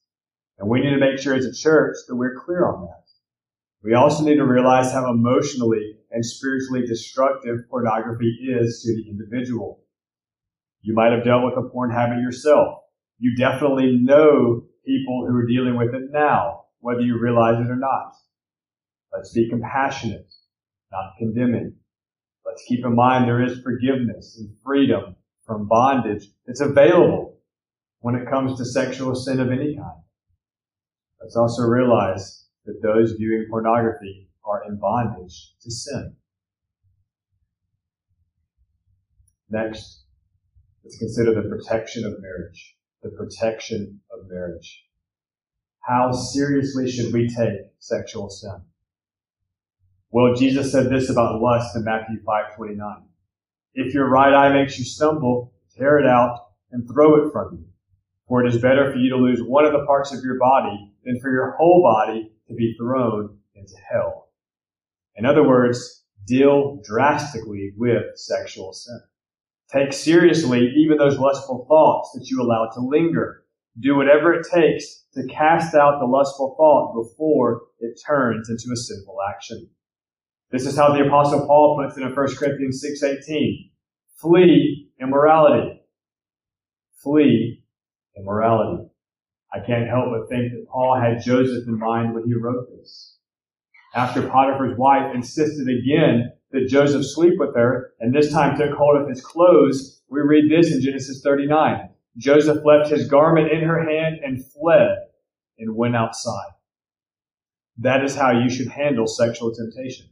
And 0.58 0.70
we 0.70 0.82
need 0.82 0.92
to 0.92 1.00
make 1.00 1.20
sure 1.20 1.36
as 1.36 1.46
a 1.46 1.54
church 1.54 1.98
that 2.08 2.16
we're 2.16 2.36
clear 2.36 2.68
on 2.68 2.86
that. 2.86 3.04
We 3.84 3.94
also 3.94 4.24
need 4.24 4.38
to 4.38 4.46
realize 4.46 4.92
how 4.92 5.12
emotionally 5.12 5.98
and 6.12 6.26
spiritually 6.26 6.86
destructive 6.86 7.60
pornography 7.70 8.38
is 8.50 8.82
to 8.84 8.96
the 8.96 9.10
individual. 9.10 9.84
You 10.82 10.96
might 10.96 11.12
have 11.12 11.24
dealt 11.24 11.46
with 11.46 11.64
a 11.64 11.70
porn 11.70 11.92
habit 11.92 12.20
yourself. 12.20 12.80
You 13.20 13.36
definitely 13.36 14.00
know 14.02 14.64
people 14.88 15.28
who 15.28 15.36
are 15.36 15.46
dealing 15.46 15.78
with 15.78 15.94
it 15.94 16.10
now, 16.12 16.64
whether 16.80 17.02
you 17.02 17.20
realize 17.20 17.60
it 17.60 17.70
or 17.70 17.76
not. 17.76 18.14
Let's 19.14 19.34
be 19.34 19.50
compassionate, 19.50 20.34
not 20.92 21.14
condemning. 21.20 21.76
Let's 22.46 22.64
keep 22.68 22.86
in 22.86 22.96
mind 22.96 23.28
there 23.28 23.44
is 23.44 23.62
forgiveness 23.62 24.38
and 24.40 24.50
freedom 24.64 25.16
from 25.46 25.68
bondage 25.68 26.26
It's 26.46 26.62
available 26.62 27.40
when 28.00 28.16
it 28.16 28.30
comes 28.30 28.58
to 28.58 28.66
sexual 28.66 29.16
sin 29.16 29.40
of 29.40 29.52
any 29.52 29.76
kind. 29.76 30.02
Let's 31.22 31.36
also 31.36 31.64
realize 31.64 32.46
that 32.66 32.82
those 32.82 33.14
viewing 33.14 33.48
pornography 33.50 34.30
are 34.46 34.64
in 34.68 34.78
bondage 34.78 35.54
to 35.62 35.72
sin. 35.72 36.16
Next, 39.50 40.04
let's 40.84 40.98
consider 40.98 41.34
the 41.34 41.50
protection 41.50 42.06
of 42.06 42.22
marriage. 42.22 42.77
The 43.04 43.10
protection 43.10 44.02
of 44.12 44.28
marriage. 44.28 44.86
How 45.82 46.12
seriously 46.12 46.90
should 46.90 47.14
we 47.14 47.30
take 47.30 47.60
sexual 47.80 48.30
sin? 48.30 48.62
Well, 50.10 50.34
Jesus 50.34 50.72
said 50.72 50.90
this 50.90 51.10
about 51.10 51.42
lust 51.42 51.76
in 51.76 51.84
Matthew 51.84 52.22
5:29. 52.24 53.08
If 53.74 53.94
your 53.94 54.10
right 54.10 54.34
eye 54.34 54.54
makes 54.54 54.80
you 54.80 54.86
stumble, 54.86 55.54
tear 55.78 56.00
it 56.00 56.08
out 56.08 56.48
and 56.72 56.88
throw 56.88 57.24
it 57.24 57.32
from 57.32 57.58
you. 57.58 57.66
For 58.28 58.44
it 58.44 58.54
is 58.54 58.62
better 58.62 58.92
for 58.92 58.98
you 58.98 59.10
to 59.12 59.16
lose 59.18 59.42
one 59.42 59.66
of 59.66 59.74
the 59.74 59.86
parts 59.86 60.14
of 60.14 60.24
your 60.24 60.38
body 60.40 60.92
than 61.04 61.20
for 61.20 61.32
your 61.32 61.52
whole 61.52 61.82
body 61.82 62.32
to 62.48 62.54
be 62.54 62.76
thrown 62.78 63.38
into 63.56 63.76
hell. 63.90 64.30
In 65.16 65.26
other 65.26 65.48
words, 65.48 66.04
deal 66.26 66.82
drastically 66.84 67.74
with 67.78 68.18
sexual 68.18 68.74
sin. 68.74 69.00
Take 69.72 69.92
seriously 69.92 70.72
even 70.78 70.98
those 70.98 71.20
lustful 71.20 71.66
thoughts 71.68 72.12
that 72.14 72.30
you 72.30 72.42
allow 72.42 72.70
to 72.74 72.80
linger. 72.80 73.44
Do 73.80 73.96
whatever 73.96 74.34
it 74.34 74.48
takes 74.52 75.06
to 75.14 75.28
cast 75.28 75.76
out 75.76 76.00
the 76.00 76.06
lustful 76.06 76.56
thought 76.58 76.96
before 76.96 77.64
it 77.80 78.00
turns 78.06 78.50
into 78.50 78.72
a 78.72 78.78
sinful 78.78 79.18
action. 79.30 79.70
This 80.52 80.66
is 80.66 80.78
how 80.78 80.94
the 80.94 81.06
apostle 81.06 81.46
Paul 81.46 81.78
puts 81.78 81.98
it 81.98 82.04
in 82.04 82.16
1 82.16 82.38
Corinthians 82.38 82.82
6:18. 82.82 83.70
Flee 84.16 84.90
immorality. 85.02 85.82
Flee 87.04 87.64
immorality. 88.18 88.90
I 89.54 89.60
can't 89.60 89.90
help 89.90 90.06
but 90.12 90.30
think 90.30 90.54
that 90.54 90.68
Paul 90.70 91.00
had 91.00 91.22
Joseph 91.22 91.68
in 91.68 91.78
mind 91.78 92.14
when 92.14 92.26
he 92.26 92.34
wrote 92.34 92.68
this. 92.70 93.18
After 93.94 94.22
Potiphar's 94.28 94.78
wife 94.78 95.14
insisted 95.14 95.68
again 95.68 96.32
that 96.52 96.68
Joseph 96.68 97.06
sleep 97.06 97.34
with 97.38 97.56
her, 97.56 97.94
and 98.00 98.14
this 98.14 98.32
time 98.32 98.58
took 98.58 98.72
hold 98.78 99.02
of 99.02 99.10
his 99.10 99.22
clothes, 99.22 100.02
we 100.10 100.22
read 100.22 100.50
this 100.50 100.74
in 100.74 100.82
Genesis 100.82 101.22
39. 101.22 101.90
Joseph 102.18 102.64
left 102.66 102.90
his 102.90 103.08
garment 103.08 103.52
in 103.52 103.62
her 103.62 103.84
hand 103.84 104.18
and 104.24 104.44
fled 104.54 104.98
and 105.60 105.76
went 105.76 105.96
outside. 105.96 106.52
That 107.78 108.04
is 108.04 108.16
how 108.16 108.32
you 108.32 108.50
should 108.50 108.70
handle 108.70 109.08
sexual 109.08 109.54
temptation. 109.54 110.08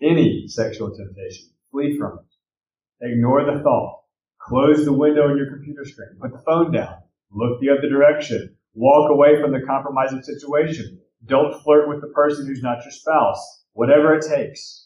Any 0.00 0.48
sexual 0.48 0.90
temptation. 0.96 1.50
Flee 1.70 1.96
from 1.96 2.18
it. 2.18 3.06
Ignore 3.06 3.44
the 3.44 3.62
thought. 3.62 4.00
Close 4.40 4.84
the 4.84 4.92
window 4.92 5.30
in 5.30 5.36
your 5.36 5.50
computer 5.50 5.84
screen. 5.84 6.18
Put 6.20 6.32
the 6.32 6.42
phone 6.44 6.72
down. 6.72 6.96
Look 7.30 7.60
the 7.60 7.70
other 7.70 7.88
direction. 7.88 8.56
Walk 8.74 9.10
away 9.10 9.40
from 9.40 9.52
the 9.52 9.64
compromising 9.66 10.22
situation. 10.22 11.00
Don't 11.26 11.62
flirt 11.62 11.88
with 11.88 12.00
the 12.00 12.08
person 12.08 12.46
who's 12.46 12.62
not 12.62 12.82
your 12.82 12.90
spouse. 12.90 13.64
Whatever 13.74 14.14
it 14.14 14.24
takes. 14.28 14.81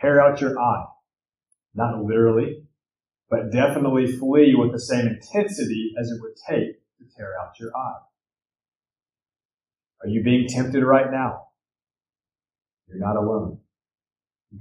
Tear 0.00 0.20
out 0.20 0.40
your 0.40 0.58
eye. 0.58 0.84
Not 1.74 2.02
literally, 2.04 2.64
but 3.30 3.52
definitely 3.52 4.06
flee 4.06 4.54
with 4.56 4.72
the 4.72 4.80
same 4.80 5.06
intensity 5.06 5.92
as 6.00 6.10
it 6.10 6.20
would 6.20 6.34
take 6.48 6.80
to 6.98 7.16
tear 7.16 7.32
out 7.40 7.58
your 7.58 7.76
eye. 7.76 8.00
Are 10.02 10.08
you 10.08 10.22
being 10.22 10.46
tempted 10.48 10.84
right 10.84 11.10
now? 11.10 11.48
You're 12.88 12.98
not 12.98 13.16
alone. 13.16 13.58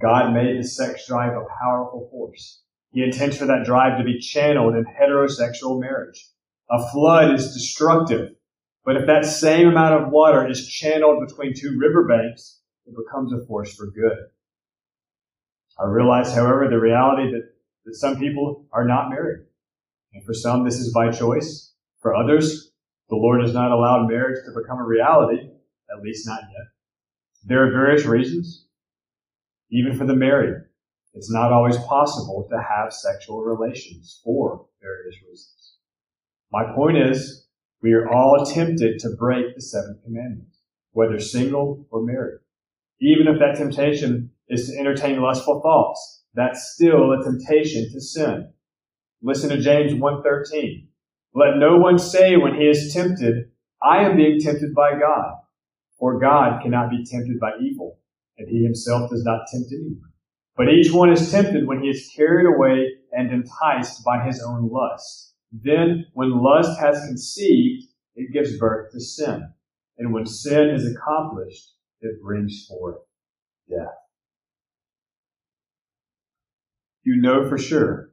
God 0.02 0.34
made 0.34 0.60
the 0.60 0.68
sex 0.68 1.08
drive 1.08 1.34
a 1.34 1.46
powerful 1.62 2.10
force. 2.12 2.62
He 2.92 3.04
intends 3.04 3.38
for 3.38 3.46
that 3.46 3.66
drive 3.66 3.98
to 3.98 4.04
be 4.04 4.20
channeled 4.20 4.76
in 4.76 4.86
heterosexual 4.86 5.80
marriage. 5.80 6.30
A 6.70 6.90
flood 6.92 7.34
is 7.36 7.54
destructive, 7.54 8.32
but 8.84 8.98
if 8.98 9.06
that 9.08 9.26
same 9.26 9.68
amount 9.68 10.02
of 10.02 10.12
water 10.12 10.48
is 10.50 10.68
channeled 10.68 11.26
between 11.26 11.54
two 11.56 11.78
riverbanks, 11.80 12.60
it 12.86 12.96
becomes 12.96 13.32
a 13.32 13.46
force 13.46 13.74
for 13.76 13.88
good. 13.88 14.18
I 15.80 15.86
realize, 15.86 16.34
however, 16.34 16.68
the 16.70 16.80
reality 16.80 17.32
that, 17.32 17.50
that 17.86 17.96
some 17.96 18.18
people 18.18 18.66
are 18.72 18.86
not 18.86 19.10
married. 19.10 19.46
And 20.14 20.24
for 20.26 20.34
some, 20.34 20.64
this 20.64 20.80
is 20.80 20.94
by 20.94 21.12
choice. 21.12 21.74
For 22.02 22.16
others, 22.16 22.72
the 23.10 23.16
Lord 23.16 23.42
has 23.42 23.54
not 23.54 23.72
allowed 23.72 24.08
marriage 24.08 24.44
to 24.46 24.60
become 24.60 24.80
a 24.80 24.86
reality, 24.86 25.50
at 25.90 26.02
least 26.02 26.28
not 26.28 26.42
yet. 26.42 26.68
There 27.44 27.68
are 27.68 27.72
various 27.72 28.06
reasons. 28.06 28.66
Even 29.72 29.98
for 29.98 30.06
the 30.06 30.16
married, 30.16 30.56
it's 31.14 31.32
not 31.32 31.52
always 31.52 31.78
possible 31.78 32.48
to 32.50 32.58
have 32.58 32.94
sexual 32.94 33.44
relations 33.44 34.22
for 34.24 34.66
various 34.82 35.16
reasons. 35.28 35.76
My 36.52 36.64
point 36.74 36.98
is, 36.98 37.48
we 37.82 37.94
are 37.94 38.12
all 38.12 38.46
tempted 38.46 39.00
to 39.00 39.16
break 39.18 39.56
the 39.56 39.62
seventh 39.62 40.04
commandment, 40.04 40.50
whether 40.92 41.20
single 41.20 41.86
or 41.92 42.04
married. 42.04 42.40
Even 43.00 43.28
if 43.28 43.40
that 43.40 43.58
temptation 43.58 44.32
is 44.50 44.68
to 44.68 44.78
entertain 44.78 45.22
lustful 45.22 45.62
thoughts, 45.62 46.24
that's 46.34 46.74
still 46.74 47.12
a 47.12 47.24
temptation 47.24 47.92
to 47.92 48.02
sin. 48.02 48.52
Listen 49.22 49.50
to 49.50 49.60
James 49.60 49.94
1.13. 49.94 50.88
Let 51.34 51.58
no 51.58 51.78
one 51.78 52.00
say 52.00 52.36
when 52.38 52.56
he 52.56 52.68
is 52.68 52.94
tempted, 52.94 53.52
I 53.82 54.04
am 54.04 54.16
being 54.16 54.40
tempted 54.40 54.74
by 54.74 54.92
God. 55.00 55.34
For 56.00 56.20
God 56.20 56.62
cannot 56.62 56.90
be 56.90 57.04
tempted 57.04 57.40
by 57.40 57.52
evil, 57.60 58.00
and 58.38 58.48
he 58.48 58.64
himself 58.64 59.10
does 59.10 59.24
not 59.24 59.48
tempt 59.52 59.72
anyone. 59.72 60.12
But 60.56 60.70
each 60.70 60.92
one 60.92 61.12
is 61.12 61.32
tempted 61.32 61.68
when 61.68 61.82
he 61.82 61.90
is 61.90 62.12
carried 62.16 62.48
away 62.48 62.94
and 63.12 63.32
enticed 63.32 64.04
by 64.04 64.24
his 64.26 64.42
own 64.42 64.70
lust. 64.70 65.34
Then, 65.52 66.06
when 66.14 66.42
lust 66.44 66.80
has 66.80 67.06
conceived, 67.06 67.86
it 68.16 68.34
gives 68.34 68.58
birth 68.58 68.92
to 68.92 69.00
sin. 69.00 69.52
And 69.98 70.14
when 70.14 70.26
sin 70.26 70.70
is 70.70 70.92
accomplished, 70.92 71.74
it 72.02 72.22
brings 72.22 72.66
forth 72.68 72.98
death. 73.70 73.94
You 77.08 77.22
know 77.22 77.48
for 77.48 77.58
sure 77.58 78.10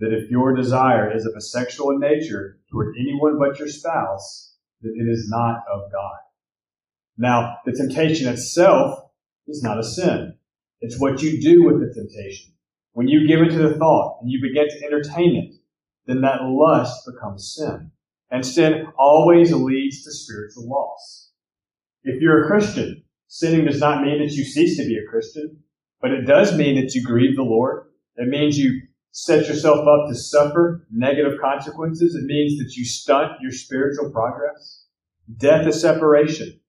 that 0.00 0.12
if 0.12 0.28
your 0.28 0.56
desire 0.56 1.16
is 1.16 1.24
of 1.24 1.34
a 1.36 1.40
sexual 1.40 1.96
nature 2.00 2.58
toward 2.68 2.96
anyone 2.98 3.38
but 3.38 3.60
your 3.60 3.68
spouse, 3.68 4.56
that 4.80 4.92
it 4.96 5.08
is 5.08 5.28
not 5.30 5.62
of 5.72 5.82
God. 5.92 6.18
Now, 7.16 7.58
the 7.64 7.70
temptation 7.70 8.26
itself 8.26 8.98
is 9.46 9.62
not 9.62 9.78
a 9.78 9.84
sin. 9.84 10.36
It's 10.80 10.98
what 10.98 11.22
you 11.22 11.40
do 11.40 11.62
with 11.64 11.78
the 11.78 11.94
temptation. 11.94 12.54
When 12.90 13.06
you 13.06 13.28
give 13.28 13.38
into 13.38 13.68
the 13.68 13.78
thought 13.78 14.18
and 14.20 14.28
you 14.28 14.40
begin 14.42 14.66
to 14.68 14.84
entertain 14.84 15.36
it, 15.36 15.54
then 16.06 16.22
that 16.22 16.42
lust 16.42 17.06
becomes 17.06 17.54
sin. 17.56 17.92
And 18.32 18.44
sin 18.44 18.88
always 18.98 19.52
leads 19.52 20.02
to 20.02 20.10
spiritual 20.10 20.68
loss. 20.68 21.30
If 22.02 22.20
you're 22.20 22.42
a 22.42 22.48
Christian, 22.48 23.04
sinning 23.28 23.64
does 23.64 23.78
not 23.78 24.02
mean 24.02 24.18
that 24.26 24.34
you 24.34 24.42
cease 24.42 24.76
to 24.78 24.88
be 24.88 24.96
a 24.96 25.08
Christian, 25.08 25.62
but 26.00 26.10
it 26.10 26.26
does 26.26 26.58
mean 26.58 26.74
that 26.80 26.96
you 26.96 27.04
grieve 27.04 27.36
the 27.36 27.44
Lord. 27.44 27.84
It 28.16 28.28
means 28.28 28.58
you 28.58 28.82
set 29.10 29.48
yourself 29.48 29.86
up 29.86 30.08
to 30.08 30.14
suffer 30.14 30.86
negative 30.90 31.38
consequences. 31.40 32.14
It 32.14 32.24
means 32.24 32.58
that 32.58 32.76
you 32.76 32.84
stunt 32.84 33.32
your 33.40 33.52
spiritual 33.52 34.10
progress. 34.10 34.84
Death 35.36 35.66
is 35.66 35.80
separation. 35.80 36.60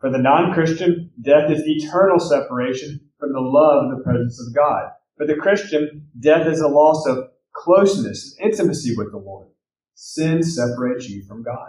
For 0.00 0.10
the 0.10 0.18
non-Christian, 0.18 1.10
death 1.20 1.50
is 1.50 1.62
eternal 1.64 2.18
separation 2.18 3.00
from 3.18 3.32
the 3.32 3.40
love 3.40 3.84
and 3.84 3.98
the 3.98 4.02
presence 4.02 4.40
of 4.40 4.54
God. 4.54 4.90
For 5.16 5.26
the 5.26 5.36
Christian, 5.36 6.08
death 6.18 6.46
is 6.46 6.60
a 6.60 6.68
loss 6.68 7.06
of 7.06 7.28
closeness 7.52 8.36
and 8.40 8.52
intimacy 8.52 8.94
with 8.96 9.12
the 9.12 9.18
Lord. 9.18 9.48
Sin 9.94 10.42
separates 10.42 11.08
you 11.08 11.22
from 11.24 11.42
God. 11.42 11.68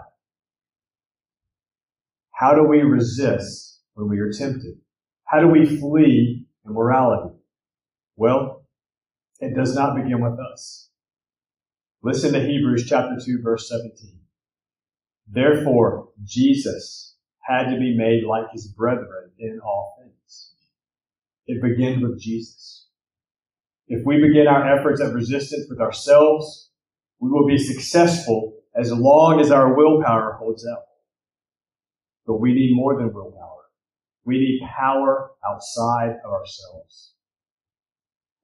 How 2.31 2.55
do 2.55 2.63
we 2.63 2.79
resist 2.79 3.81
when 3.93 4.09
we 4.09 4.19
are 4.19 4.31
tempted? 4.31 4.75
How 5.25 5.39
do 5.39 5.47
we 5.47 5.77
flee 5.77 6.47
immorality? 6.65 7.35
Well, 8.15 8.52
it 9.43 9.55
does 9.55 9.75
not 9.75 9.95
begin 9.95 10.21
with 10.21 10.39
us. 10.39 10.89
Listen 12.01 12.33
to 12.33 12.45
Hebrews 12.45 12.85
chapter 12.87 13.17
2 13.23 13.41
verse 13.41 13.69
17. 13.69 14.19
Therefore, 15.27 16.09
Jesus 16.23 17.15
had 17.41 17.69
to 17.69 17.77
be 17.77 17.95
made 17.97 18.23
like 18.23 18.51
his 18.51 18.67
brethren 18.67 19.31
in 19.37 19.59
all 19.63 19.97
things. 20.01 20.53
It 21.45 21.61
begins 21.61 22.01
with 22.01 22.21
Jesus. 22.21 22.87
If 23.87 24.05
we 24.05 24.21
begin 24.21 24.47
our 24.47 24.77
efforts 24.77 25.01
of 25.01 25.13
resistance 25.13 25.67
with 25.69 25.81
ourselves, 25.81 26.69
we 27.19 27.29
will 27.29 27.47
be 27.47 27.57
successful 27.57 28.53
as 28.75 28.91
long 28.91 29.39
as 29.39 29.51
our 29.51 29.75
willpower 29.75 30.37
holds 30.39 30.65
out. 30.65 30.83
But 32.25 32.39
we 32.39 32.53
need 32.53 32.75
more 32.75 32.97
than 32.97 33.13
willpower. 33.13 33.63
We 34.25 34.39
need 34.39 34.61
power 34.67 35.31
outside 35.45 36.15
of 36.25 36.31
ourselves. 36.31 37.12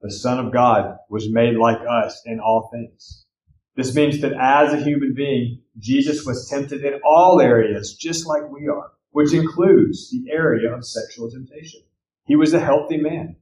The 0.02 0.12
Son 0.12 0.39
of 0.39 0.54
God 0.54 0.97
was 1.10 1.32
made 1.32 1.58
like 1.58 1.80
us 1.89 2.22
in 2.26 2.39
all 2.39 2.70
things. 2.72 3.26
This 3.76 3.95
means 3.95 4.22
that 4.22 4.34
as 4.34 4.74
a 4.74 4.84
human 4.84 5.14
being, 5.14 5.62
Jesus 5.78 6.26
was 6.26 6.50
tempted 6.50 6.84
in 6.84 7.02
all 7.04 7.41
areas 7.41 7.95
just 7.95 8.26
like 8.26 8.50
we 8.50 8.68
are, 8.68 8.91
which 9.12 9.34
includes 9.34 10.10
the 10.12 10.32
area 10.32 10.74
of 10.74 10.86
sexual 10.86 11.30
temptation. 11.30 11.82
He 12.26 12.36
was 12.36 12.54
a 12.54 12.60
healthy 12.60 12.97
man. 12.97 13.36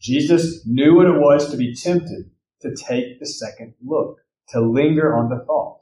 Jesus 0.00 0.66
knew 0.66 0.96
what 0.96 1.06
it 1.06 1.18
was 1.18 1.50
to 1.50 1.56
be 1.56 1.74
tempted 1.74 2.30
to 2.62 2.74
take 2.74 3.20
the 3.20 3.26
second 3.26 3.74
look, 3.84 4.18
to 4.48 4.60
linger 4.60 5.16
on 5.16 5.28
the 5.28 5.44
thought, 5.44 5.80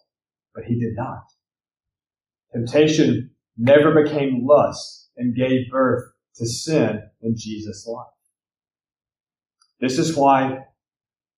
but 0.55 0.65
he 0.65 0.79
did 0.79 0.95
not. 0.95 1.25
Temptation 2.53 3.31
never 3.57 4.03
became 4.03 4.47
lust 4.47 5.11
and 5.17 5.37
gave 5.37 5.71
birth 5.71 6.05
to 6.37 6.47
sin 6.47 7.03
in 7.23 7.35
Jesus' 7.37 7.87
life. 7.87 8.07
This 9.81 9.99
is 9.99 10.17
why 10.17 10.65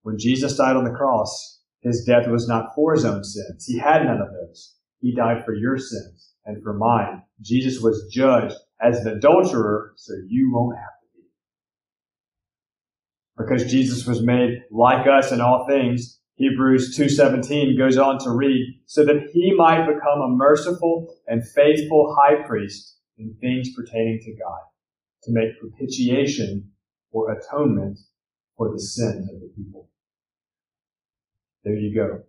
when 0.02 0.18
Jesus 0.18 0.56
died 0.56 0.76
on 0.76 0.84
the 0.84 0.96
cross, 0.96 1.60
his 1.80 2.04
death 2.06 2.26
was 2.26 2.48
not 2.48 2.74
for 2.74 2.94
his 2.94 3.04
own 3.04 3.22
sins. 3.22 3.66
He 3.66 3.78
had 3.78 4.04
none 4.04 4.20
of 4.20 4.32
those. 4.32 4.76
He 5.00 5.14
died 5.14 5.44
for 5.44 5.54
your 5.54 5.78
sins 5.78 6.32
and 6.44 6.62
for 6.62 6.72
mine. 6.72 7.22
Jesus 7.40 7.80
was 7.80 8.08
judged 8.12 8.56
as 8.80 8.98
an 9.00 9.16
adulterer, 9.16 9.92
so 9.96 10.14
you 10.26 10.50
won't 10.52 10.76
have 10.76 10.84
to 11.02 11.18
be. 11.18 11.26
Because 13.36 13.70
Jesus 13.70 14.06
was 14.06 14.22
made 14.22 14.62
like 14.70 15.06
us 15.06 15.32
in 15.32 15.40
all 15.40 15.66
things, 15.68 16.20
Hebrews 16.36 16.96
2.17 16.98 17.76
goes 17.76 17.98
on 17.98 18.18
to 18.20 18.30
read, 18.30 18.80
so 18.86 19.04
that 19.04 19.28
he 19.32 19.52
might 19.54 19.86
become 19.86 20.22
a 20.22 20.28
merciful 20.28 21.14
and 21.26 21.46
faithful 21.46 22.16
high 22.18 22.46
priest 22.46 22.96
in 23.18 23.36
things 23.40 23.68
pertaining 23.76 24.20
to 24.22 24.32
God, 24.32 24.60
to 25.24 25.32
make 25.32 25.60
propitiation 25.60 26.70
or 27.12 27.32
atonement 27.32 27.98
for 28.60 28.70
the 28.70 28.78
sins 28.78 29.26
of 29.32 29.40
the 29.40 29.50
people. 29.56 29.88
There 31.64 31.72
you 31.72 31.94
go. 31.94 32.24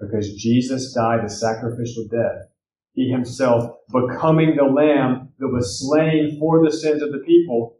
Because 0.00 0.34
Jesus 0.34 0.94
died 0.94 1.22
a 1.22 1.28
sacrificial 1.28 2.08
death, 2.10 2.48
he 2.94 3.10
himself 3.10 3.70
becoming 3.92 4.56
the 4.56 4.64
lamb 4.64 5.34
that 5.38 5.48
was 5.48 5.78
slain 5.78 6.38
for 6.40 6.64
the 6.64 6.72
sins 6.72 7.02
of 7.02 7.12
the 7.12 7.22
people, 7.26 7.76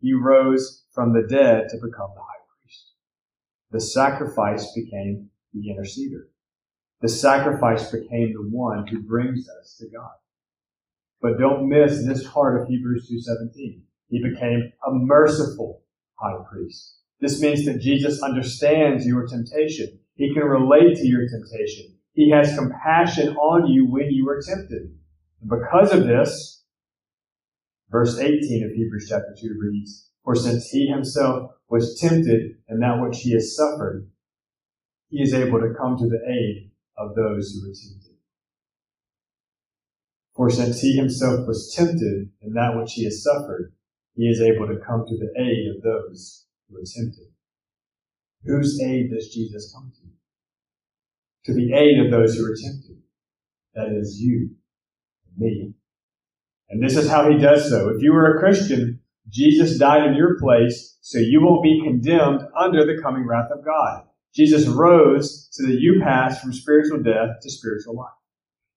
he 0.00 0.12
rose 0.12 0.82
from 0.92 1.12
the 1.12 1.22
dead 1.22 1.68
to 1.68 1.76
become 1.76 2.10
the 2.16 2.20
high 2.20 2.42
priest. 2.64 2.94
the 3.70 3.80
sacrifice 3.80 4.66
became 4.74 5.30
the 5.54 5.68
interceder. 5.68 6.24
The 7.00 7.08
sacrifice 7.08 7.92
became 7.92 8.32
the 8.32 8.48
one 8.50 8.88
who 8.88 9.04
brings 9.04 9.48
us 9.60 9.76
to 9.78 9.88
God. 9.88 10.18
But 11.22 11.38
don't 11.38 11.68
miss 11.68 12.04
this 12.04 12.26
part 12.26 12.60
of 12.60 12.66
Hebrews 12.66 13.08
2.17. 13.08 13.82
He 14.08 14.20
became 14.20 14.72
a 14.84 14.90
merciful 14.90 15.84
high 16.18 16.42
priest. 16.50 16.99
This 17.20 17.40
means 17.40 17.66
that 17.66 17.80
Jesus 17.80 18.22
understands 18.22 19.06
your 19.06 19.26
temptation. 19.26 19.98
He 20.14 20.32
can 20.32 20.44
relate 20.44 20.96
to 20.96 21.06
your 21.06 21.28
temptation. 21.28 21.94
He 22.14 22.30
has 22.30 22.56
compassion 22.56 23.36
on 23.36 23.70
you 23.70 23.86
when 23.86 24.10
you 24.10 24.28
are 24.28 24.40
tempted. 24.40 24.94
And 25.40 25.50
because 25.50 25.92
of 25.92 26.06
this, 26.06 26.64
verse 27.90 28.18
18 28.18 28.64
of 28.64 28.72
Hebrews 28.72 29.06
chapter 29.08 29.34
2 29.38 29.58
reads, 29.60 30.08
For 30.24 30.34
since 30.34 30.70
he 30.70 30.86
himself 30.86 31.52
was 31.68 31.98
tempted 32.00 32.56
in 32.68 32.80
that 32.80 33.00
which 33.00 33.20
he 33.20 33.32
has 33.32 33.54
suffered, 33.54 34.08
he 35.10 35.22
is 35.22 35.34
able 35.34 35.60
to 35.60 35.74
come 35.78 35.98
to 35.98 36.08
the 36.08 36.20
aid 36.26 36.70
of 36.96 37.14
those 37.14 37.52
who 37.52 37.70
are 37.70 37.74
tempted. 37.74 38.16
For 40.34 40.48
since 40.48 40.80
he 40.80 40.96
himself 40.96 41.46
was 41.46 41.74
tempted 41.74 42.30
in 42.40 42.52
that 42.54 42.76
which 42.76 42.94
he 42.94 43.04
has 43.04 43.22
suffered, 43.22 43.72
he 44.14 44.24
is 44.24 44.40
able 44.40 44.66
to 44.66 44.80
come 44.86 45.04
to 45.06 45.16
the 45.16 45.32
aid 45.38 45.76
of 45.76 45.82
those 45.82 46.46
who 46.70 46.78
are 46.78 46.84
tempted. 46.84 47.26
Whose 48.44 48.80
aid 48.80 49.10
does 49.10 49.32
Jesus 49.34 49.72
come 49.74 49.92
to? 49.94 51.52
To 51.52 51.54
the 51.54 51.74
aid 51.74 52.04
of 52.04 52.10
those 52.10 52.36
who 52.36 52.44
are 52.44 52.56
tempted. 52.56 52.98
That 53.74 53.96
is 53.98 54.18
you 54.20 54.50
and 55.26 55.38
me. 55.38 55.74
And 56.68 56.82
this 56.82 56.96
is 56.96 57.10
how 57.10 57.28
he 57.28 57.38
does 57.38 57.68
so. 57.68 57.88
If 57.88 58.02
you 58.02 58.14
are 58.14 58.36
a 58.36 58.40
Christian, 58.40 59.00
Jesus 59.28 59.78
died 59.78 60.06
in 60.06 60.14
your 60.14 60.38
place 60.38 60.98
so 61.00 61.18
you 61.18 61.40
won't 61.42 61.62
be 61.62 61.82
condemned 61.84 62.42
under 62.58 62.84
the 62.84 63.00
coming 63.02 63.26
wrath 63.26 63.50
of 63.50 63.64
God. 63.64 64.04
Jesus 64.34 64.66
rose 64.66 65.48
so 65.50 65.66
that 65.66 65.80
you 65.80 66.00
pass 66.02 66.40
from 66.40 66.52
spiritual 66.52 67.02
death 67.02 67.40
to 67.42 67.50
spiritual 67.50 67.96
life. 67.96 68.10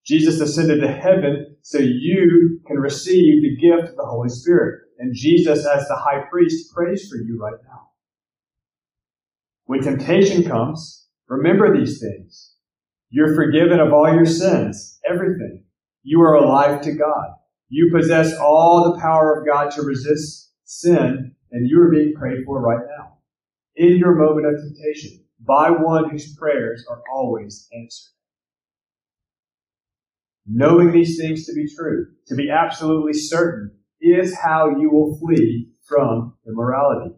Jesus 0.06 0.41
ascended 0.41 0.82
to 0.82 0.91
heaven 0.91 1.56
so 1.62 1.78
you 1.80 2.60
can 2.68 2.78
receive 2.78 3.41
the 3.41 3.56
gift 3.56 3.91
of 3.91 3.96
the 3.96 4.06
Holy 4.06 4.30
Spirit. 4.30 4.82
And 5.00 5.16
Jesus, 5.16 5.66
as 5.66 5.88
the 5.88 5.96
high 5.96 6.24
priest, 6.30 6.74
prays 6.74 7.08
for 7.10 7.18
you 7.18 7.39
right 7.41 7.60
now. 7.68 7.89
When 9.66 9.82
temptation 9.82 10.44
comes, 10.44 11.08
remember 11.28 11.76
these 11.76 12.00
things. 12.00 12.54
You're 13.10 13.36
forgiven 13.36 13.80
of 13.80 13.94
all 13.94 14.14
your 14.14 14.26
sins, 14.26 15.00
everything. 15.10 15.64
You 16.04 16.22
are 16.22 16.36
alive 16.36 16.82
to 16.82 16.91
God. 16.94 17.28
You 17.70 17.91
possess 17.94 18.38
all 18.38 18.91
the 18.91 19.00
power 19.00 19.39
of 19.39 19.48
God 19.48 19.72
to 19.72 19.82
resist 19.82 20.52
sin, 20.64 21.36
and 21.52 21.70
you 21.70 21.82
are 21.82 21.89
being 21.89 22.14
prayed 22.14 22.44
for 22.46 22.62
right 22.62 22.86
now. 22.98 23.18
In 23.76 23.98
your 23.98 24.16
moment 24.16 24.48
of 24.48 24.62
temptation, 24.62 25.24
by 25.39 25.70
one 25.70 26.10
whose 26.10 26.36
prayers 26.36 26.86
are 26.89 27.02
always 27.12 27.68
answered. 27.74 28.12
Knowing 30.46 30.91
these 30.91 31.18
things 31.18 31.46
to 31.46 31.54
be 31.54 31.68
true, 31.74 32.08
to 32.28 32.36
be 32.36 32.50
absolutely 32.50 33.14
certain, 33.14 33.72
is 34.04 34.38
how 34.38 34.78
you 34.78 34.89
will 34.91 35.18
flee 35.18 35.70
from 35.88 36.36
immorality. 36.47 37.16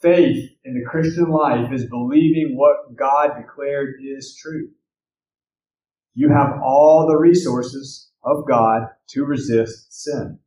Faith 0.00 0.50
in 0.64 0.74
the 0.74 0.88
Christian 0.88 1.28
life 1.28 1.72
is 1.72 1.90
believing 1.90 2.56
what 2.56 2.96
God 2.96 3.32
declared 3.36 3.96
is 4.02 4.38
true. 4.40 4.70
You 6.14 6.30
have 6.30 6.60
all 6.62 7.06
the 7.06 7.18
resources 7.18 8.10
of 8.22 8.46
God 8.48 8.88
to 9.10 9.24
resist 9.24 9.92
sin. 9.92 10.38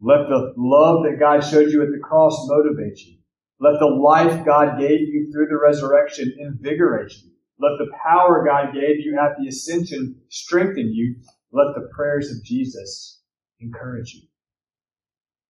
Let 0.00 0.28
the 0.28 0.54
love 0.56 1.04
that 1.04 1.20
God 1.20 1.40
showed 1.40 1.70
you 1.70 1.82
at 1.82 1.90
the 1.92 2.02
cross 2.02 2.46
motivate 2.48 2.98
you. 2.98 3.18
Let 3.60 3.78
the 3.78 3.86
life 3.86 4.44
God 4.44 4.78
gave 4.78 5.00
you 5.00 5.30
through 5.32 5.46
the 5.46 5.58
resurrection 5.62 6.34
invigorate 6.38 7.12
you. 7.12 7.30
Let 7.58 7.78
the 7.78 7.90
power 8.02 8.44
God 8.44 8.74
gave 8.74 9.00
you 9.00 9.18
at 9.18 9.36
the 9.38 9.48
ascension 9.48 10.20
strengthen 10.28 10.92
you. 10.92 11.16
Let 11.52 11.74
the 11.74 11.88
prayers 11.94 12.30
of 12.30 12.44
Jesus 12.44 13.22
encourage 13.60 14.12
you. 14.14 14.22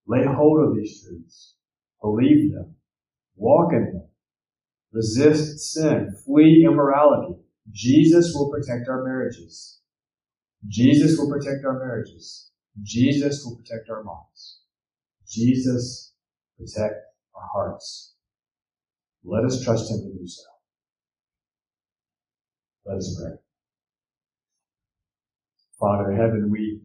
Lay 0.07 0.25
hold 0.25 0.69
of 0.69 0.77
these 0.77 1.03
truths. 1.03 1.55
Believe 2.03 2.53
them. 2.53 2.75
Walk 3.37 3.73
in 3.73 3.85
them. 3.85 4.09
Resist 4.93 5.59
sin. 5.73 6.15
Flee 6.25 6.67
immorality. 6.69 7.35
Jesus 7.71 8.33
will 8.35 8.51
protect 8.51 8.89
our 8.89 9.03
marriages. 9.03 9.81
Jesus 10.69 11.19
will 11.19 11.29
protect 11.29 11.65
our 11.65 11.79
marriages. 11.79 12.51
Jesus 12.83 13.45
will 13.45 13.57
protect 13.57 13.89
our 13.91 14.03
minds. 14.05 14.61
Jesus 15.29 16.13
protect 16.59 16.97
our 17.35 17.49
hearts. 17.53 18.15
Let 19.25 19.45
us 19.45 19.65
trust 19.65 19.91
him 19.91 19.99
to 20.03 20.19
do 20.19 20.27
so. 20.27 20.43
Let 22.87 22.99
us 22.99 23.19
pray. 23.21 23.37
Father 25.81 26.13
in 26.13 26.19
heaven, 26.19 26.51
we 26.51 26.81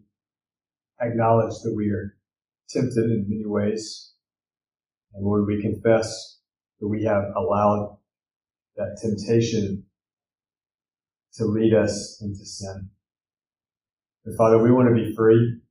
acknowledge 1.02 1.56
that 1.64 1.74
we 1.76 1.90
are 1.92 2.18
tempted 2.70 3.06
in 3.06 3.26
many 3.28 3.46
ways. 3.46 4.14
And 5.14 5.26
Lord, 5.26 5.46
we 5.48 5.62
confess 5.62 6.40
that 6.80 6.88
we 6.88 7.04
have 7.04 7.24
allowed 7.36 7.98
that 8.78 8.98
temptation 9.02 9.86
to 11.34 11.46
lead 11.46 11.74
us 11.74 12.22
into 12.22 12.46
sin. 12.46 12.90
But 14.26 14.36
Father, 14.38 14.62
we 14.62 14.72
want 14.72 14.90
to 14.90 14.96
be 14.96 15.14
free 15.16 15.62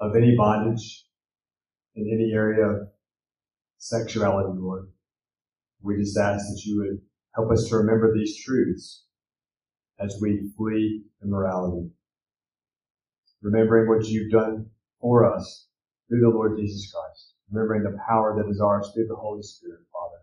of 0.00 0.16
any 0.16 0.34
bondage. 0.36 1.04
in 1.96 2.10
any 2.12 2.32
area 2.32 2.66
of 2.66 2.88
sexuality, 3.78 4.58
Lord. 4.58 4.88
We 5.82 5.96
just 5.96 6.18
ask 6.18 6.46
that 6.46 6.62
you 6.64 6.78
would 6.80 7.00
help 7.34 7.52
us 7.52 7.68
to 7.68 7.76
remember 7.76 8.12
these 8.14 8.42
truths 8.42 9.04
as 10.00 10.18
we 10.20 10.50
flee 10.56 11.04
immorality. 11.22 11.90
Remembering 13.42 13.88
what 13.88 14.06
you've 14.06 14.32
done 14.32 14.70
for 15.04 15.30
us 15.30 15.66
through 16.08 16.22
the 16.22 16.30
Lord 16.30 16.56
Jesus 16.56 16.90
Christ. 16.90 17.34
Remembering 17.52 17.82
the 17.82 17.98
power 18.08 18.34
that 18.40 18.48
is 18.50 18.58
ours 18.58 18.90
through 18.94 19.06
the 19.06 19.14
Holy 19.14 19.42
Spirit, 19.42 19.80
Father. 19.92 20.16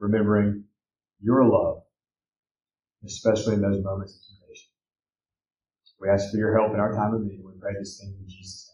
Remembering 0.00 0.64
your 1.22 1.44
love, 1.44 1.82
especially 3.06 3.54
in 3.54 3.62
those 3.62 3.82
moments 3.84 4.16
of 4.16 4.22
temptation. 4.26 4.70
We 6.00 6.08
ask 6.08 6.32
for 6.32 6.38
your 6.38 6.58
help 6.58 6.74
in 6.74 6.80
our 6.80 6.92
time 6.96 7.14
of 7.14 7.22
need. 7.22 7.42
We 7.44 7.52
pray 7.60 7.74
this 7.78 8.00
thing 8.00 8.12
in 8.18 8.28
Jesus' 8.28 8.66
name. 8.66 8.69